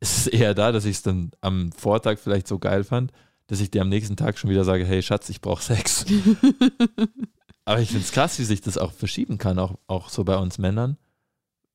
Es 0.00 0.16
ist 0.16 0.26
eher 0.28 0.54
da, 0.54 0.72
dass 0.72 0.86
ich 0.86 0.96
es 0.96 1.02
dann 1.02 1.32
am 1.42 1.70
Vortag 1.70 2.18
vielleicht 2.18 2.48
so 2.48 2.58
geil 2.58 2.82
fand, 2.82 3.12
dass 3.46 3.60
ich 3.60 3.70
dir 3.70 3.82
am 3.82 3.88
nächsten 3.88 4.16
Tag 4.16 4.38
schon 4.38 4.50
wieder 4.50 4.64
sage, 4.64 4.84
hey 4.84 5.02
Schatz, 5.02 5.28
ich 5.28 5.40
brauche 5.40 5.62
Sex. 5.62 6.04
Aber 7.64 7.80
ich 7.80 7.88
finde 7.88 8.04
es 8.04 8.12
krass, 8.12 8.38
wie 8.38 8.44
sich 8.44 8.60
das 8.60 8.78
auch 8.78 8.92
verschieben 8.92 9.38
kann, 9.38 9.58
auch, 9.58 9.76
auch 9.86 10.08
so 10.08 10.24
bei 10.24 10.36
uns 10.36 10.58
Männern. 10.58 10.96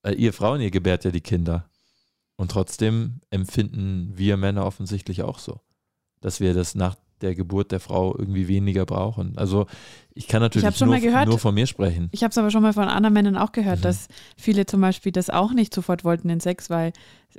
Weil 0.01 0.19
ihr 0.19 0.33
Frauen, 0.33 0.61
ihr 0.61 0.71
gebärt 0.71 1.05
ja 1.05 1.11
die 1.11 1.21
Kinder. 1.21 1.69
Und 2.35 2.51
trotzdem 2.51 3.21
empfinden 3.29 4.13
wir 4.15 4.37
Männer 4.37 4.65
offensichtlich 4.65 5.23
auch 5.23 5.39
so, 5.39 5.61
dass 6.21 6.39
wir 6.39 6.53
das 6.53 6.75
nach 6.75 6.95
der 7.21 7.35
Geburt 7.35 7.71
der 7.71 7.79
Frau 7.79 8.15
irgendwie 8.15 8.47
weniger 8.47 8.85
brauchen. 8.85 9.37
Also 9.37 9.65
ich 10.17 10.27
kann 10.27 10.41
natürlich 10.41 10.79
nur, 10.81 10.97
gehört. 10.99 11.27
nur 11.27 11.39
von 11.39 11.53
mir 11.53 11.67
sprechen. 11.67 12.09
Ich 12.11 12.23
habe 12.23 12.31
es 12.31 12.37
aber 12.37 12.51
schon 12.51 12.61
mal 12.63 12.73
von 12.73 12.87
anderen 12.89 13.13
Männern 13.13 13.37
auch 13.37 13.51
gehört, 13.51 13.79
Mhm. 13.79 13.83
dass 13.83 14.07
viele 14.35 14.65
zum 14.65 14.81
Beispiel 14.81 15.11
das 15.11 15.29
auch 15.29 15.53
nicht 15.53 15.73
sofort 15.73 16.03
wollten 16.03 16.29
in 16.29 16.39
Sex, 16.39 16.69
weil 16.69 16.91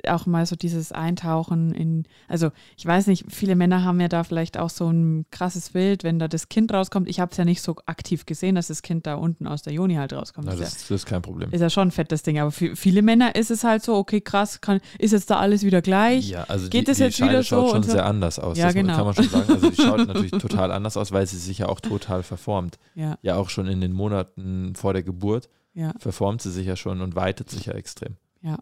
auch 0.07 0.25
mal 0.27 0.45
so 0.45 0.55
dieses 0.55 0.91
Eintauchen 0.93 1.73
in, 1.73 2.05
also 2.29 2.51
ich 2.77 2.85
weiß 2.85 3.07
nicht, 3.07 3.25
viele 3.27 3.55
Männer 3.55 3.83
haben 3.83 3.99
ja 3.99 4.07
da 4.07 4.23
vielleicht 4.23 4.57
auch 4.57 4.69
so 4.69 4.89
ein 4.89 5.25
krasses 5.29 5.71
Bild, 5.71 6.03
wenn 6.05 6.19
da 6.19 6.29
das 6.29 6.47
Kind 6.47 6.71
rauskommt. 6.73 7.09
Ich 7.09 7.19
habe 7.19 7.31
es 7.31 7.37
ja 7.37 7.43
nicht 7.43 7.61
so 7.61 7.75
aktiv 7.85 8.25
gesehen, 8.25 8.55
dass 8.55 8.67
das 8.67 8.81
Kind 8.81 9.07
da 9.07 9.15
unten 9.15 9.45
aus 9.45 9.61
der 9.63 9.73
Joni 9.73 9.95
halt 9.95 10.13
rauskommt. 10.13 10.45
Na, 10.47 10.51
Das 10.55 10.61
das, 10.61 10.87
das 10.87 10.91
ist 10.91 11.05
kein 11.05 11.21
Problem. 11.21 11.49
ist, 11.49 11.53
ja, 11.53 11.55
ist 11.57 11.61
ja 11.63 11.69
schon 11.69 11.89
ein 11.89 11.91
fettes 11.91 12.23
Ding, 12.23 12.39
aber 12.39 12.51
für 12.51 12.77
viele 12.77 13.01
Männer 13.01 13.35
ist 13.35 13.51
es 13.51 13.63
halt 13.65 13.83
so, 13.83 13.95
okay, 13.95 14.21
krass, 14.21 14.61
kann, 14.61 14.79
ist 14.99 15.11
jetzt 15.11 15.29
da 15.31 15.39
alles 15.39 15.63
wieder 15.63 15.81
gleich? 15.81 16.29
Ja, 16.29 16.45
also 16.47 16.69
Geht 16.69 16.87
die, 16.87 16.91
es 16.91 16.99
jetzt 16.99 17.17
Scheide 17.17 17.31
wieder 17.31 17.43
schaut 17.43 17.67
so 17.69 17.73
schon 17.73 17.83
so? 17.83 17.91
sehr 17.91 18.05
anders 18.05 18.39
aus. 18.39 18.57
Ja, 18.57 18.65
das 18.67 18.75
genau. 18.75 18.95
kann 18.95 19.05
man 19.05 19.15
schon 19.15 19.27
sagen. 19.29 19.51
Also 19.51 19.69
die 19.69 19.75
schaut 19.81 20.07
natürlich 20.07 20.31
total 20.31 20.71
anders 20.71 20.95
aus, 20.95 21.11
weil 21.11 21.25
sie 21.27 21.37
sich 21.37 21.57
ja 21.57 21.67
auch 21.67 21.81
total 21.81 22.23
verformt. 22.23 22.68
Ja, 22.95 23.17
Ja, 23.21 23.35
auch 23.37 23.49
schon 23.49 23.67
in 23.67 23.81
den 23.81 23.93
Monaten 23.93 24.75
vor 24.75 24.93
der 24.93 25.03
Geburt 25.03 25.49
ja, 25.73 25.93
verformt 25.97 26.41
sie 26.41 26.51
sich 26.51 26.67
ja 26.67 26.75
schon 26.75 27.01
und 27.01 27.15
weitet 27.15 27.49
sich 27.49 27.65
ja 27.67 27.73
extrem. 27.73 28.17
Ja, 28.41 28.57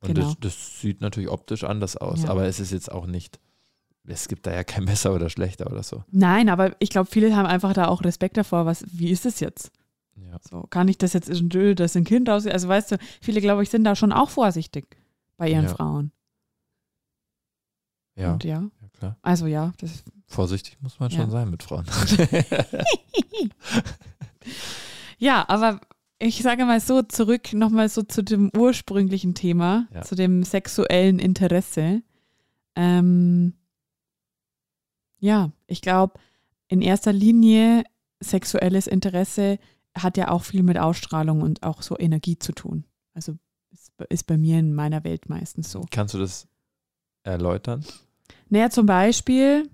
Und 0.00 0.14
genau. 0.14 0.20
das, 0.20 0.36
das 0.40 0.80
sieht 0.80 1.00
natürlich 1.00 1.28
optisch 1.30 1.64
anders 1.64 1.96
aus, 1.96 2.22
Ja. 2.22 2.30
aber 2.30 2.44
es 2.46 2.60
ist 2.60 2.72
jetzt 2.72 2.90
auch 2.90 3.06
nicht, 3.06 3.38
es 4.04 4.28
gibt 4.28 4.46
da 4.46 4.54
ja 4.54 4.64
kein 4.64 4.84
besser 4.86 5.12
oder 5.14 5.28
schlechter 5.30 5.66
oder 5.70 5.82
so. 5.82 6.04
Nein, 6.10 6.48
aber 6.48 6.74
ich 6.78 6.90
glaube, 6.90 7.10
viele 7.10 7.34
haben 7.36 7.46
einfach 7.46 7.72
da 7.74 7.88
auch 7.88 8.02
Respekt 8.04 8.36
davor, 8.36 8.66
was, 8.66 8.84
wie 8.92 9.10
ist 9.10 9.26
es 9.26 9.40
jetzt? 9.40 9.70
Ja. 10.16 10.38
So, 10.48 10.62
kann 10.62 10.88
ich 10.88 10.98
das 10.98 11.12
jetzt, 11.12 11.28
das 11.28 11.96
ein 11.96 12.04
Kind 12.04 12.28
aus, 12.30 12.46
also 12.46 12.68
weißt 12.68 12.92
du, 12.92 12.98
viele, 13.20 13.40
glaube 13.40 13.62
ich, 13.62 13.70
sind 13.70 13.84
da 13.84 13.94
schon 13.94 14.12
auch 14.12 14.30
vorsichtig 14.30 14.96
bei 15.36 15.48
ihren 15.50 15.64
Ja. 15.64 15.74
Frauen. 15.74 16.12
Ja, 18.16 18.32
Und 18.32 18.44
ja, 18.44 18.62
ja, 18.82 18.88
klar. 18.98 19.16
also 19.22 19.46
ja, 19.46 19.72
das, 19.78 20.02
Vorsichtig 20.30 20.76
muss 20.82 21.00
man 21.00 21.10
Ja. 21.10 21.20
schon 21.22 21.30
sein 21.30 21.48
mit 21.50 21.62
Frauen. 21.62 21.86
ja, 25.18 25.44
aber 25.48 25.80
ich 26.18 26.42
sage 26.42 26.64
mal 26.64 26.80
so, 26.80 27.02
zurück 27.02 27.52
nochmal 27.52 27.88
so 27.88 28.02
zu 28.02 28.22
dem 28.22 28.50
ursprünglichen 28.56 29.34
Thema, 29.34 29.88
Ja. 29.92 30.02
zu 30.02 30.14
dem 30.14 30.42
sexuellen 30.42 31.18
Interesse. 31.18 32.02
Ähm, 32.76 33.54
ja, 35.18 35.50
ich 35.66 35.80
glaube, 35.80 36.14
in 36.68 36.82
erster 36.82 37.12
Linie 37.12 37.84
sexuelles 38.20 38.86
Interesse 38.86 39.58
hat 39.96 40.16
ja 40.16 40.30
auch 40.30 40.44
viel 40.44 40.62
mit 40.62 40.78
Ausstrahlung 40.78 41.42
und 41.42 41.62
auch 41.62 41.82
so 41.82 41.98
Energie 41.98 42.38
zu 42.38 42.52
tun. 42.52 42.84
Also 43.14 43.36
ist, 43.72 43.92
ist 44.10 44.26
bei 44.26 44.36
mir 44.36 44.58
in 44.58 44.74
meiner 44.74 45.02
Welt 45.04 45.28
meistens 45.28 45.70
so. 45.70 45.84
Kannst 45.90 46.14
du 46.14 46.18
das 46.18 46.46
erläutern? 47.22 47.84
Naja, 48.48 48.70
zum 48.70 48.86
Beispiel, 48.86 49.68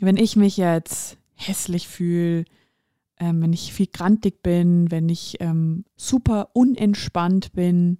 wenn 0.00 0.16
ich 0.16 0.36
mich 0.36 0.56
jetzt 0.56 1.18
hässlich 1.34 1.88
fühle, 1.88 2.44
ähm, 3.18 3.42
wenn 3.42 3.52
ich 3.52 3.72
viel 3.72 3.86
grantig 3.86 4.42
bin, 4.42 4.90
wenn 4.90 5.08
ich 5.08 5.36
ähm, 5.40 5.84
super 5.96 6.50
unentspannt 6.54 7.52
bin, 7.52 7.98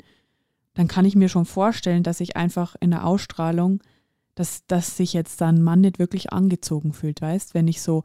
dann 0.75 0.89
kann 0.89 1.05
ich 1.05 1.15
mir 1.15 1.29
schon 1.29 1.45
vorstellen, 1.45 2.03
dass 2.03 2.21
ich 2.21 2.37
einfach 2.37 2.75
in 2.81 2.91
der 2.91 3.07
Ausstrahlung, 3.07 3.83
dass, 4.35 4.67
dass 4.67 4.97
sich 4.97 5.13
jetzt 5.13 5.41
dann 5.41 5.63
Mann 5.63 5.83
nicht 5.83 5.99
wirklich 5.99 6.33
angezogen 6.33 6.93
fühlt, 6.93 7.21
weißt, 7.21 7.55
wenn 7.55 7.69
ich 7.69 7.83
so 7.83 8.05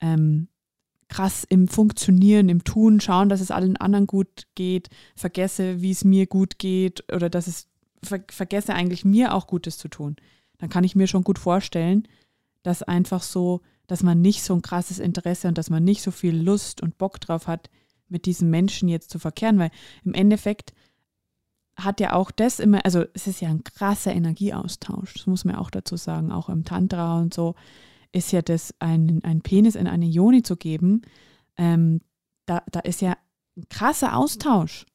ähm, 0.00 0.48
krass 1.08 1.44
im 1.48 1.68
Funktionieren, 1.68 2.48
im 2.48 2.64
Tun, 2.64 3.00
schauen, 3.00 3.28
dass 3.28 3.40
es 3.40 3.50
allen 3.50 3.76
anderen 3.76 4.06
gut 4.06 4.46
geht, 4.54 4.88
vergesse, 5.14 5.82
wie 5.82 5.90
es 5.90 6.04
mir 6.04 6.26
gut 6.26 6.58
geht 6.58 7.04
oder 7.12 7.28
dass 7.28 7.46
es 7.46 7.68
ver 8.02 8.20
vergesse 8.28 8.74
eigentlich 8.74 9.04
mir 9.04 9.34
auch 9.34 9.46
Gutes 9.46 9.78
zu 9.78 9.88
tun. 9.88 10.16
Dann 10.58 10.70
kann 10.70 10.84
ich 10.84 10.96
mir 10.96 11.06
schon 11.06 11.24
gut 11.24 11.38
vorstellen, 11.38 12.08
dass 12.66 12.82
einfach 12.82 13.22
so, 13.22 13.60
dass 13.86 14.02
man 14.02 14.20
nicht 14.20 14.42
so 14.42 14.54
ein 14.54 14.62
krasses 14.62 14.98
Interesse 14.98 15.46
und 15.46 15.56
dass 15.56 15.70
man 15.70 15.84
nicht 15.84 16.02
so 16.02 16.10
viel 16.10 16.36
Lust 16.36 16.82
und 16.82 16.98
Bock 16.98 17.20
drauf 17.20 17.46
hat, 17.46 17.70
mit 18.08 18.26
diesem 18.26 18.50
Menschen 18.50 18.88
jetzt 18.88 19.10
zu 19.10 19.18
verkehren, 19.18 19.58
weil 19.58 19.70
im 20.04 20.14
Endeffekt 20.14 20.74
hat 21.76 22.00
ja 22.00 22.14
auch 22.14 22.30
das 22.30 22.58
immer, 22.58 22.84
also 22.84 23.04
es 23.14 23.26
ist 23.26 23.40
ja 23.40 23.50
ein 23.50 23.62
krasser 23.62 24.12
Energieaustausch, 24.12 25.14
das 25.14 25.26
muss 25.26 25.44
man 25.44 25.56
auch 25.56 25.70
dazu 25.70 25.96
sagen, 25.96 26.32
auch 26.32 26.48
im 26.48 26.64
Tantra 26.64 27.18
und 27.18 27.34
so 27.34 27.54
ist 28.12 28.32
ja 28.32 28.42
das, 28.42 28.74
ein, 28.78 29.20
ein 29.24 29.42
Penis 29.42 29.74
in 29.74 29.86
eine 29.86 30.06
Joni 30.06 30.42
zu 30.42 30.56
geben, 30.56 31.02
ähm, 31.56 32.00
da, 32.46 32.62
da 32.70 32.80
ist 32.80 33.00
ja 33.00 33.16
ein 33.56 33.68
krasser 33.68 34.16
Austausch. 34.16 34.86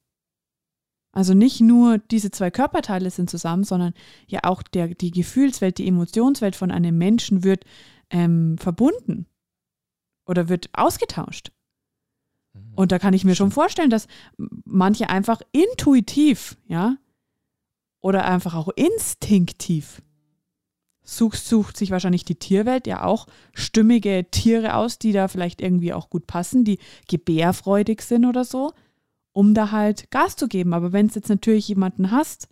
Also 1.12 1.34
nicht 1.34 1.60
nur 1.60 1.98
diese 1.98 2.30
zwei 2.30 2.50
Körperteile 2.50 3.10
sind 3.10 3.28
zusammen, 3.28 3.64
sondern 3.64 3.92
ja 4.26 4.40
auch 4.44 4.62
der, 4.62 4.88
die 4.88 5.10
Gefühlswelt, 5.10 5.76
die 5.78 5.86
Emotionswelt 5.86 6.56
von 6.56 6.70
einem 6.70 6.96
Menschen 6.96 7.44
wird 7.44 7.64
ähm, 8.10 8.56
verbunden 8.58 9.26
oder 10.26 10.48
wird 10.48 10.70
ausgetauscht. 10.72 11.52
Mhm. 12.54 12.72
Und 12.74 12.92
da 12.92 12.98
kann 12.98 13.12
ich 13.12 13.24
mir 13.24 13.34
schon 13.34 13.50
vorstellen, 13.50 13.90
dass 13.90 14.06
manche 14.64 15.10
einfach 15.10 15.42
intuitiv, 15.52 16.56
ja, 16.66 16.96
oder 18.00 18.24
einfach 18.24 18.54
auch 18.54 18.68
instinktiv 18.74 20.02
sucht, 21.04 21.38
sucht 21.38 21.76
sich 21.76 21.90
wahrscheinlich 21.90 22.24
die 22.24 22.36
Tierwelt 22.36 22.86
ja 22.86 23.04
auch 23.04 23.26
stimmige 23.52 24.26
Tiere 24.30 24.74
aus, 24.76 24.98
die 24.98 25.12
da 25.12 25.28
vielleicht 25.28 25.60
irgendwie 25.60 25.92
auch 25.92 26.10
gut 26.10 26.26
passen, 26.26 26.64
die 26.64 26.78
gebärfreudig 27.08 28.02
sind 28.02 28.24
oder 28.24 28.44
so, 28.44 28.72
um 29.32 29.54
da 29.54 29.70
halt 29.70 30.10
Gas 30.10 30.36
zu 30.36 30.48
geben. 30.48 30.74
Aber 30.74 30.92
wenn 30.92 31.06
es 31.06 31.14
jetzt 31.14 31.28
natürlich 31.28 31.68
jemanden 31.68 32.10
hast, 32.10 32.48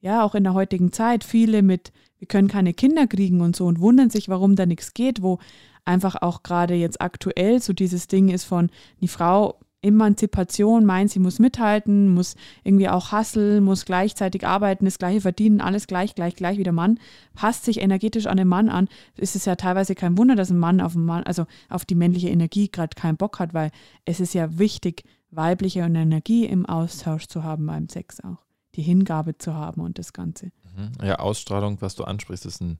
ja, 0.00 0.22
auch 0.22 0.34
in 0.34 0.44
der 0.44 0.54
heutigen 0.54 0.92
Zeit, 0.92 1.24
viele 1.24 1.62
mit, 1.62 1.92
wir 2.18 2.28
können 2.28 2.48
keine 2.48 2.74
Kinder 2.74 3.06
kriegen 3.06 3.40
und 3.40 3.56
so 3.56 3.66
und 3.66 3.80
wundern 3.80 4.10
sich, 4.10 4.28
warum 4.28 4.56
da 4.56 4.66
nichts 4.66 4.94
geht, 4.94 5.22
wo 5.22 5.38
einfach 5.84 6.16
auch 6.20 6.42
gerade 6.42 6.74
jetzt 6.74 7.00
aktuell 7.00 7.60
so 7.60 7.72
dieses 7.72 8.06
Ding 8.06 8.28
ist 8.28 8.44
von, 8.44 8.70
die 9.00 9.08
Frau 9.08 9.58
Emanzipation 9.80 10.84
meint, 10.84 11.10
sie 11.10 11.20
muss 11.20 11.38
mithalten, 11.38 12.08
muss 12.08 12.34
irgendwie 12.64 12.88
auch 12.88 13.12
hasseln, 13.12 13.62
muss 13.62 13.84
gleichzeitig 13.84 14.44
arbeiten, 14.44 14.86
das 14.86 14.98
gleiche 14.98 15.20
verdienen, 15.20 15.60
alles 15.60 15.86
gleich, 15.86 16.16
gleich, 16.16 16.34
gleich 16.34 16.58
wie 16.58 16.64
der 16.64 16.72
Mann, 16.72 16.98
passt 17.34 17.64
sich 17.64 17.80
energetisch 17.80 18.26
an 18.26 18.36
den 18.36 18.48
Mann 18.48 18.68
an, 18.70 18.88
ist 19.16 19.36
es 19.36 19.44
ja 19.44 19.54
teilweise 19.54 19.94
kein 19.94 20.18
Wunder, 20.18 20.34
dass 20.34 20.50
ein 20.50 20.58
Mann 20.58 20.80
auf, 20.80 20.96
Mann, 20.96 21.22
also 21.24 21.46
auf 21.68 21.84
die 21.84 21.94
männliche 21.94 22.28
Energie 22.28 22.68
gerade 22.68 22.96
keinen 22.96 23.16
Bock 23.16 23.38
hat, 23.38 23.54
weil 23.54 23.70
es 24.04 24.18
ist 24.18 24.34
ja 24.34 24.58
wichtig, 24.58 25.04
weibliche 25.30 25.80
Energie 25.80 26.46
im 26.46 26.66
Austausch 26.66 27.26
zu 27.26 27.44
haben 27.44 27.66
beim 27.66 27.88
Sex 27.88 28.20
auch, 28.20 28.44
die 28.74 28.82
Hingabe 28.82 29.36
zu 29.38 29.54
haben 29.54 29.80
und 29.80 29.98
das 29.98 30.12
Ganze. 30.12 30.46
Mhm. 30.76 30.92
Ja, 31.02 31.16
Ausstrahlung, 31.16 31.80
was 31.80 31.94
du 31.94 32.04
ansprichst, 32.04 32.46
ist 32.46 32.60
ein, 32.60 32.78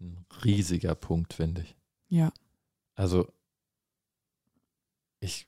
ein 0.00 0.24
riesiger 0.44 0.94
Punkt, 0.94 1.34
finde 1.34 1.62
ich. 1.62 1.76
Ja. 2.08 2.32
Also 2.94 3.28
ich 5.20 5.46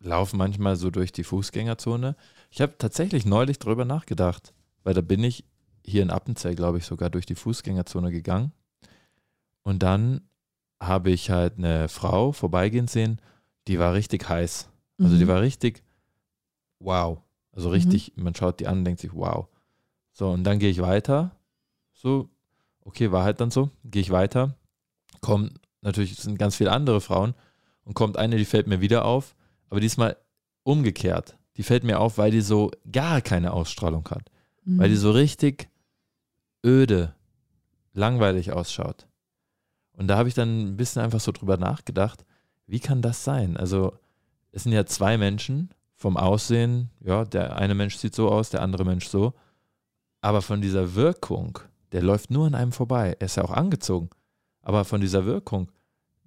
laufe 0.00 0.36
manchmal 0.36 0.76
so 0.76 0.90
durch 0.90 1.12
die 1.12 1.24
Fußgängerzone. 1.24 2.16
Ich 2.50 2.60
habe 2.60 2.76
tatsächlich 2.78 3.26
neulich 3.26 3.58
drüber 3.58 3.84
nachgedacht, 3.84 4.54
weil 4.84 4.94
da 4.94 5.00
bin 5.00 5.22
ich 5.22 5.44
hier 5.84 6.02
in 6.02 6.10
Appenzell, 6.10 6.54
glaube 6.54 6.78
ich, 6.78 6.84
sogar 6.84 7.10
durch 7.10 7.26
die 7.26 7.34
Fußgängerzone 7.34 8.10
gegangen. 8.10 8.52
Und 9.62 9.82
dann 9.82 10.22
habe 10.80 11.10
ich 11.10 11.30
halt 11.30 11.58
eine 11.58 11.88
Frau 11.88 12.32
vorbeigehen 12.32 12.88
sehen, 12.88 13.20
die 13.66 13.78
war 13.78 13.94
richtig 13.94 14.28
heiß. 14.28 14.70
Also 14.98 15.14
mhm. 15.14 15.18
die 15.18 15.28
war 15.28 15.40
richtig 15.40 15.82
wow. 16.80 17.20
Also 17.52 17.70
richtig, 17.70 18.16
mhm. 18.16 18.24
man 18.24 18.34
schaut 18.34 18.60
die 18.60 18.66
an 18.66 18.78
und 18.78 18.84
denkt 18.84 19.00
sich, 19.00 19.12
wow. 19.14 19.48
So, 20.12 20.30
und 20.30 20.44
dann 20.44 20.58
gehe 20.58 20.70
ich 20.70 20.80
weiter. 20.80 21.32
So, 21.92 22.28
okay, 22.80 23.10
war 23.10 23.24
halt 23.24 23.40
dann 23.40 23.50
so. 23.50 23.70
Gehe 23.84 24.02
ich 24.02 24.10
weiter. 24.10 24.56
Kommen, 25.20 25.58
natürlich 25.80 26.16
sind 26.16 26.38
ganz 26.38 26.56
viele 26.56 26.72
andere 26.72 27.00
Frauen. 27.00 27.34
Und 27.84 27.94
kommt 27.94 28.16
eine, 28.16 28.36
die 28.36 28.44
fällt 28.44 28.66
mir 28.66 28.80
wieder 28.80 29.04
auf 29.04 29.34
aber 29.70 29.80
diesmal 29.80 30.16
umgekehrt. 30.62 31.36
Die 31.56 31.62
fällt 31.62 31.84
mir 31.84 32.00
auf, 32.00 32.18
weil 32.18 32.30
die 32.30 32.40
so 32.40 32.70
gar 32.90 33.20
keine 33.20 33.52
Ausstrahlung 33.52 34.08
hat. 34.10 34.30
Mhm. 34.64 34.78
Weil 34.78 34.88
die 34.88 34.96
so 34.96 35.10
richtig 35.10 35.68
öde, 36.64 37.14
langweilig 37.92 38.52
ausschaut. 38.52 39.06
Und 39.92 40.08
da 40.08 40.16
habe 40.16 40.28
ich 40.28 40.34
dann 40.34 40.60
ein 40.60 40.76
bisschen 40.76 41.02
einfach 41.02 41.20
so 41.20 41.32
drüber 41.32 41.56
nachgedacht, 41.56 42.24
wie 42.66 42.80
kann 42.80 43.02
das 43.02 43.24
sein? 43.24 43.56
Also 43.56 43.98
es 44.52 44.64
sind 44.64 44.72
ja 44.72 44.86
zwei 44.86 45.18
Menschen 45.18 45.70
vom 45.94 46.16
Aussehen, 46.16 46.90
ja, 47.00 47.24
der 47.24 47.56
eine 47.56 47.74
Mensch 47.74 47.96
sieht 47.96 48.14
so 48.14 48.30
aus, 48.30 48.50
der 48.50 48.62
andere 48.62 48.84
Mensch 48.84 49.08
so, 49.08 49.34
aber 50.20 50.42
von 50.42 50.60
dieser 50.60 50.94
Wirkung, 50.94 51.58
der 51.92 52.02
läuft 52.02 52.30
nur 52.30 52.46
an 52.46 52.54
einem 52.54 52.72
vorbei. 52.72 53.16
Er 53.18 53.26
ist 53.26 53.36
ja 53.36 53.44
auch 53.44 53.50
angezogen, 53.50 54.10
aber 54.62 54.84
von 54.84 55.00
dieser 55.00 55.24
Wirkung, 55.24 55.70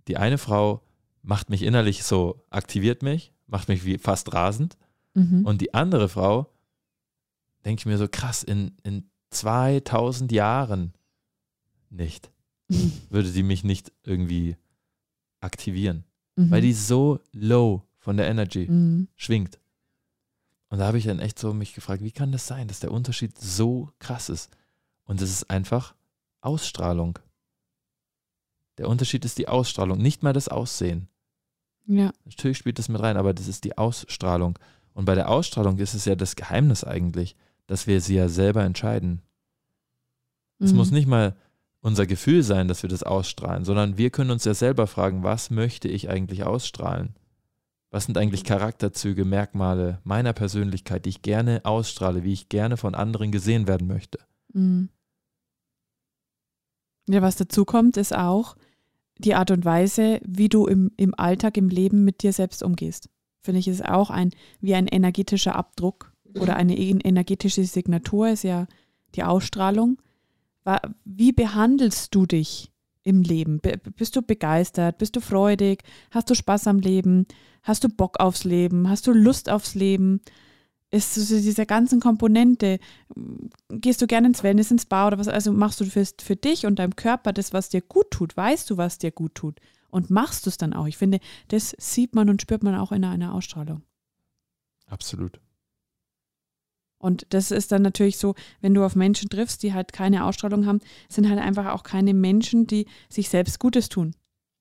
die 0.08 0.18
eine 0.18 0.38
Frau 0.38 0.82
macht 1.22 1.50
mich 1.50 1.62
innerlich 1.62 2.04
so, 2.04 2.44
aktiviert 2.50 3.04
mich, 3.04 3.34
macht 3.48 3.68
mich 3.68 3.86
wie 3.86 3.98
fast 3.98 4.34
rasend. 4.34 4.78
Mhm. 5.14 5.46
Und 5.46 5.62
die 5.62 5.74
andere 5.74 6.10
Frau, 6.10 6.52
denke 7.66 7.82
ich 7.82 7.86
mir 7.86 7.98
so, 7.98 8.08
krass, 8.08 8.44
in, 8.44 8.76
in 8.84 9.10
2000 9.30 10.32
Jahren 10.32 10.94
nicht, 11.90 12.32
mhm. 12.70 12.94
würde 13.10 13.30
sie 13.30 13.44
mich 13.44 13.64
nicht 13.64 13.92
irgendwie 14.04 14.58
aktivieren, 15.42 16.06
mhm. 16.36 16.52
weil 16.52 16.62
die 16.62 16.74
so 16.74 17.20
low 17.32 17.84
von 18.02 18.18
der 18.18 18.28
Energy 18.28 18.68
mhm. 18.68 19.08
schwingt. 19.16 19.60
Und 20.70 20.80
da 20.80 20.88
habe 20.88 20.98
ich 20.98 21.06
dann 21.06 21.20
echt 21.20 21.40
so 21.40 21.54
mich 21.54 21.74
gefragt, 21.74 22.04
wie 22.04 22.12
kann 22.12 22.32
das 22.32 22.48
sein, 22.48 22.68
dass 22.68 22.80
der 22.80 22.92
Unterschied 22.92 23.38
so 23.38 23.90
krass 24.00 24.28
ist? 24.28 24.50
Und 25.06 25.22
es 25.22 25.30
ist 25.30 25.50
einfach 25.50 25.96
Ausstrahlung. 26.42 27.20
Der 28.78 28.90
Unterschied 28.90 29.24
ist 29.24 29.38
die 29.38 29.48
Ausstrahlung, 29.48 30.00
nicht 30.00 30.24
mal 30.24 30.34
das 30.34 30.48
Aussehen. 30.48 31.08
Ja. 31.86 32.12
Natürlich 32.26 32.58
spielt 32.58 32.80
das 32.80 32.90
mit 32.90 33.02
rein, 33.02 33.18
aber 33.18 33.34
das 33.34 33.48
ist 33.48 33.64
die 33.64 33.78
Ausstrahlung. 33.78 34.58
Und 34.94 35.06
bei 35.06 35.16
der 35.16 35.30
Ausstrahlung 35.30 35.78
ist 35.78 35.94
es 35.94 36.06
ja 36.06 36.16
das 36.16 36.36
Geheimnis 36.36 36.84
eigentlich, 36.84 37.36
dass 37.68 37.86
wir 37.86 38.02
sie 38.02 38.16
ja 38.16 38.30
selber 38.30 38.64
entscheiden. 38.64 39.22
Es 40.60 40.72
mhm. 40.72 40.78
muss 40.78 40.92
nicht 40.92 41.08
mal 41.08 41.36
unser 41.82 42.06
Gefühl 42.06 42.44
sein, 42.44 42.68
dass 42.68 42.82
wir 42.82 42.90
das 42.90 43.04
ausstrahlen, 43.04 43.66
sondern 43.66 43.98
wir 43.98 44.10
können 44.10 44.32
uns 44.32 44.46
ja 44.46 44.54
selber 44.54 44.88
fragen, 44.88 45.24
was 45.24 45.50
möchte 45.50 45.88
ich 45.88 46.10
eigentlich 46.10 46.44
ausstrahlen? 46.44 47.16
Was 47.92 48.06
sind 48.06 48.18
eigentlich 48.18 48.46
Charakterzüge, 48.46 49.26
Merkmale 49.26 50.00
meiner 50.06 50.32
Persönlichkeit, 50.32 51.06
die 51.06 51.10
ich 51.10 51.22
gerne 51.22 51.62
ausstrahle, 51.66 52.24
wie 52.24 52.32
ich 52.32 52.48
gerne 52.48 52.78
von 52.78 52.96
anderen 52.96 53.32
gesehen 53.32 53.68
werden 53.68 53.88
möchte? 53.88 54.20
Mhm. 54.54 54.90
Ja, 57.10 57.22
was 57.22 57.36
dazu 57.36 57.66
kommt, 57.66 57.98
ist 57.98 58.16
auch, 58.16 58.56
die 59.18 59.36
Art 59.36 59.52
und 59.52 59.66
Weise, 59.66 60.22
wie 60.24 60.48
du 60.48 60.66
im, 60.68 60.92
im 60.96 61.14
Alltag, 61.18 61.58
im 61.58 61.68
Leben 61.68 62.06
mit 62.06 62.24
dir 62.24 62.32
selbst 62.32 62.64
umgehst. 62.64 63.10
Finde 63.42 63.60
ich, 63.60 63.68
ist 63.68 63.84
auch 63.84 64.10
ein, 64.10 64.32
wie 64.62 64.74
ein 64.74 64.88
energetischer 64.88 65.56
Abdruck 65.56 66.14
oder 66.40 66.56
eine 66.56 66.78
energetische 66.78 67.66
Signatur, 67.66 68.30
ist 68.30 68.44
ja 68.44 68.68
die 69.16 69.24
Ausstrahlung. 69.24 70.02
Wie 71.04 71.34
behandelst 71.34 72.16
du 72.16 72.26
dich 72.26 72.71
im 73.04 73.22
Leben? 73.22 73.60
Bist 73.96 74.16
du 74.16 74.22
begeistert? 74.22 74.98
Bist 74.98 75.16
du 75.16 75.22
freudig? 75.22 75.84
Hast 76.12 76.30
du 76.30 76.36
Spaß 76.36 76.68
am 76.68 76.80
Leben? 76.80 77.26
Hast 77.64 77.84
du 77.84 77.90
Bock 77.90 78.20
aufs 78.20 78.44
Leben? 78.44 78.90
Hast 78.90 79.08
du 79.08 79.12
Lust 79.12 79.50
aufs 79.50 79.76
Leben? 79.76 80.22
ist 80.92 81.16
so 81.16 81.36
diese 81.36 81.66
ganzen 81.66 82.00
Komponente. 82.00 82.80
Gehst 83.70 84.02
du 84.02 84.08
gerne 84.08 84.28
ins 84.28 84.44
Wellness, 84.44 84.72
ins 84.72 84.86
Bar 84.86 85.08
oder 85.08 85.18
was? 85.18 85.30
Also 85.30 85.54
machst 85.54 85.80
du 85.80 85.86
für, 85.86 86.06
für 86.06 86.36
dich 86.36 86.66
und 86.66 86.80
deinem 86.80 86.96
Körper 86.96 87.34
das, 87.34 87.54
was 87.54 87.70
dir 87.70 87.82
gut 87.82 88.12
tut. 88.12 88.36
Weißt 88.36 88.70
du, 88.70 88.78
was 88.78 88.98
dir 88.98 89.12
gut 89.12 89.36
tut? 89.36 89.60
Und 89.90 90.10
machst 90.10 90.46
du 90.46 90.50
es 90.50 90.58
dann 90.58 90.74
auch. 90.74 90.88
Ich 90.88 90.98
finde, 90.98 91.20
das 91.48 91.76
sieht 91.80 92.14
man 92.14 92.30
und 92.30 92.42
spürt 92.42 92.64
man 92.64 92.76
auch 92.76 92.92
in 92.92 93.06
einer 93.06 93.34
Ausstrahlung. 93.34 93.84
Absolut. 94.88 95.40
Und 97.02 97.26
das 97.30 97.52
ist 97.52 97.72
dann 97.72 97.82
natürlich 97.82 98.18
so, 98.18 98.36
wenn 98.62 98.74
du 98.74 98.84
auf 98.86 98.96
Menschen 98.96 99.30
triffst, 99.30 99.64
die 99.64 99.74
halt 99.74 99.92
keine 99.92 100.26
Ausstrahlung 100.26 100.66
haben, 100.66 100.80
sind 101.10 101.30
halt 101.30 101.40
einfach 101.40 101.74
auch 101.74 101.84
keine 101.84 102.14
Menschen, 102.14 102.68
die 102.68 102.86
sich 103.10 103.30
selbst 103.30 103.60
Gutes 103.60 103.90
tun. 103.90 104.16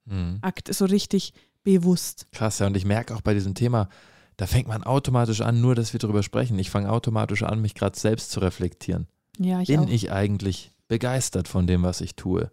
Mhm. 0.07 0.39
Akt 0.41 0.73
so 0.73 0.87
richtig 0.87 1.33
bewusst. 1.63 2.27
Krass, 2.33 2.59
ja. 2.59 2.67
Und 2.67 2.77
ich 2.77 2.85
merke 2.85 3.15
auch 3.15 3.21
bei 3.21 3.35
diesem 3.35 3.55
Thema, 3.55 3.89
da 4.37 4.47
fängt 4.47 4.69
man 4.69 4.83
automatisch 4.83 5.43
an, 5.43 5.61
nur 5.61 5.75
dass 5.75 5.93
wir 5.93 6.01
darüber 6.01 6.23
sprechen. 6.23 6.59
Ich 6.59 6.71
fange 6.71 6.91
automatisch 6.91 7.43
an, 7.43 7.61
mich 7.61 7.75
gerade 7.75 7.99
selbst 7.99 8.31
zu 8.31 8.41
reflektieren. 8.41 9.07
Ja, 9.39 9.61
ich 9.61 9.69
Bin 9.69 9.81
auch. 9.81 9.89
ich 9.89 10.11
eigentlich 10.11 10.73
begeistert 10.89 11.47
von 11.47 11.67
dem, 11.67 11.83
was 11.83 12.01
ich 12.01 12.17
tue? 12.17 12.51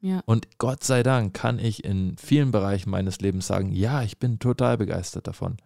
Ja. 0.00 0.22
Und 0.26 0.58
Gott 0.58 0.84
sei 0.84 1.02
Dank 1.02 1.34
kann 1.34 1.58
ich 1.58 1.84
in 1.84 2.16
vielen 2.16 2.50
Bereichen 2.50 2.90
meines 2.90 3.20
Lebens 3.20 3.46
sagen, 3.46 3.72
ja, 3.72 4.02
ich 4.02 4.18
bin 4.18 4.38
total 4.38 4.78
begeistert 4.78 5.26
davon. 5.26 5.56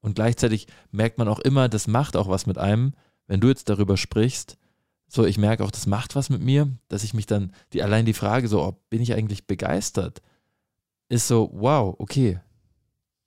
Und 0.00 0.14
gleichzeitig 0.14 0.66
merkt 0.90 1.18
man 1.18 1.28
auch 1.28 1.40
immer, 1.40 1.68
das 1.68 1.86
macht 1.86 2.16
auch 2.16 2.28
was 2.28 2.46
mit 2.46 2.58
einem, 2.58 2.92
wenn 3.26 3.40
du 3.40 3.48
jetzt 3.48 3.68
darüber 3.68 3.96
sprichst. 3.96 4.58
So, 5.08 5.24
ich 5.24 5.38
merke 5.38 5.64
auch, 5.64 5.70
das 5.70 5.86
macht 5.86 6.16
was 6.16 6.30
mit 6.30 6.42
mir, 6.42 6.68
dass 6.88 7.04
ich 7.04 7.14
mich 7.14 7.26
dann, 7.26 7.52
die, 7.72 7.82
allein 7.82 8.06
die 8.06 8.12
Frage 8.12 8.48
so, 8.48 8.62
oh, 8.62 8.80
bin 8.90 9.00
ich 9.00 9.12
eigentlich 9.14 9.46
begeistert, 9.46 10.20
ist 11.08 11.28
so, 11.28 11.50
wow, 11.52 11.94
okay. 11.98 12.40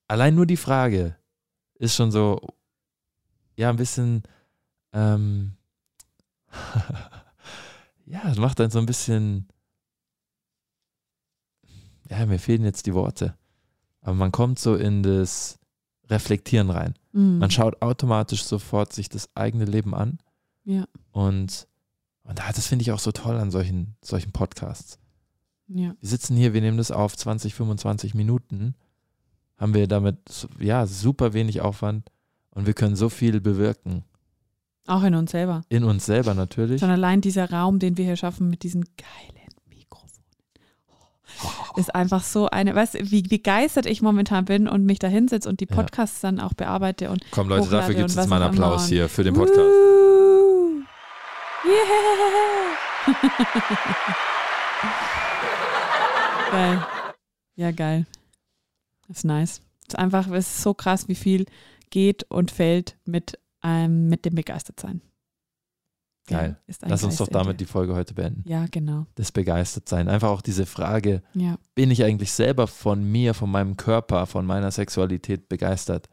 Allein 0.07 0.35
nur 0.35 0.45
die 0.45 0.57
Frage 0.57 1.15
ist 1.75 1.95
schon 1.95 2.11
so, 2.11 2.41
ja, 3.55 3.69
ein 3.69 3.77
bisschen, 3.77 4.23
ähm, 4.91 5.53
ja, 8.05 8.29
es 8.29 8.37
macht 8.37 8.59
dann 8.59 8.71
so 8.71 8.79
ein 8.79 8.85
bisschen, 8.85 9.47
ja, 12.09 12.25
mir 12.25 12.39
fehlen 12.39 12.63
jetzt 12.63 12.85
die 12.85 12.93
Worte. 12.93 13.37
Aber 14.01 14.15
man 14.15 14.31
kommt 14.31 14.59
so 14.59 14.75
in 14.75 15.03
das 15.03 15.59
Reflektieren 16.09 16.69
rein. 16.69 16.95
Mhm. 17.11 17.39
Man 17.39 17.51
schaut 17.51 17.81
automatisch 17.81 18.43
sofort 18.43 18.93
sich 18.93 19.09
das 19.09 19.29
eigene 19.35 19.65
Leben 19.65 19.95
an. 19.95 20.19
Ja. 20.63 20.85
Und, 21.11 21.67
und 22.23 22.39
das 22.39 22.67
finde 22.67 22.83
ich 22.83 22.91
auch 22.91 22.99
so 22.99 23.11
toll 23.11 23.35
an 23.37 23.51
solchen, 23.51 23.95
solchen 24.01 24.31
Podcasts. 24.31 24.99
Ja. 25.67 25.95
Wir 25.99 26.09
sitzen 26.09 26.35
hier, 26.35 26.53
wir 26.53 26.61
nehmen 26.61 26.77
das 26.77 26.91
auf 26.91 27.15
20, 27.15 27.53
25 27.53 28.15
Minuten, 28.15 28.75
haben 29.57 29.73
wir 29.73 29.87
damit 29.87 30.47
ja 30.59 30.87
super 30.87 31.33
wenig 31.33 31.61
Aufwand 31.61 32.09
und 32.51 32.65
wir 32.65 32.73
können 32.73 32.95
so 32.95 33.09
viel 33.09 33.39
bewirken. 33.41 34.03
Auch 34.87 35.03
in 35.03 35.13
uns 35.13 35.31
selber. 35.31 35.61
In 35.69 35.83
uns 35.83 36.05
selber 36.05 36.33
natürlich. 36.33 36.79
Schon 36.79 36.89
allein 36.89 37.21
dieser 37.21 37.51
Raum, 37.51 37.77
den 37.77 37.97
wir 37.97 38.05
hier 38.05 38.15
schaffen 38.15 38.49
mit 38.49 38.63
diesen 38.63 38.85
geilen 38.97 39.38
ist 41.75 41.93
einfach 41.95 42.23
so 42.23 42.49
eine, 42.49 42.75
weißt 42.75 42.95
du, 42.95 43.11
wie 43.11 43.21
begeistert 43.21 43.85
ich 43.85 44.01
momentan 44.01 44.45
bin 44.45 44.67
und 44.67 44.85
mich 44.85 44.99
da 44.99 45.07
hinsetze 45.07 45.49
und 45.49 45.59
die 45.59 45.67
Ja. 45.69 45.75
Podcasts 45.75 46.21
dann 46.21 46.39
auch 46.39 46.53
bearbeite 46.53 47.09
und 47.09 47.23
Komm 47.31 47.49
Leute, 47.49 47.69
dafür 47.69 47.95
gibt 47.95 48.09
es 48.09 48.15
jetzt 48.15 48.23
was 48.23 48.29
mal 48.29 48.41
einen 48.41 48.51
auch 48.51 48.55
immer 48.55 48.65
Applaus 48.67 48.87
hier 48.87 49.09
für 49.09 49.23
den 49.23 49.33
Podcast. 49.33 49.59
Woo! 49.59 50.81
Yeah! 51.65 53.09
geil. 56.51 56.85
Ja, 57.55 57.71
geil. 57.71 58.05
Das 59.07 59.17
ist 59.17 59.23
nice. 59.25 59.61
Es 59.81 59.93
ist 59.93 59.99
einfach, 59.99 60.27
es 60.27 60.47
ist 60.47 60.61
so 60.61 60.73
krass, 60.73 61.07
wie 61.07 61.15
viel 61.15 61.45
geht 61.89 62.25
und 62.29 62.51
fällt 62.51 62.97
mit, 63.05 63.39
ähm, 63.63 64.07
mit 64.07 64.25
dem 64.25 64.35
Begeistertsein. 64.35 65.01
Geil. 66.29 66.57
Lass 66.81 67.03
uns 67.03 67.17
doch 67.17 67.27
damit 67.27 67.59
die 67.59 67.65
Folge 67.65 67.95
heute 67.95 68.13
beenden. 68.13 68.43
Ja, 68.47 68.65
genau. 68.71 69.05
Das 69.15 69.31
Begeistertsein. 69.31 70.07
Einfach 70.09 70.29
auch 70.29 70.41
diese 70.41 70.65
Frage, 70.65 71.21
Ja. 71.33 71.57
bin 71.75 71.91
ich 71.91 72.03
eigentlich 72.03 72.31
selber 72.31 72.67
von 72.67 73.03
mir, 73.03 73.33
von 73.33 73.49
meinem 73.51 73.77
Körper, 73.77 74.25
von 74.25 74.45
meiner 74.45 74.71
Sexualität 74.71 75.49
begeistert? 75.49 76.07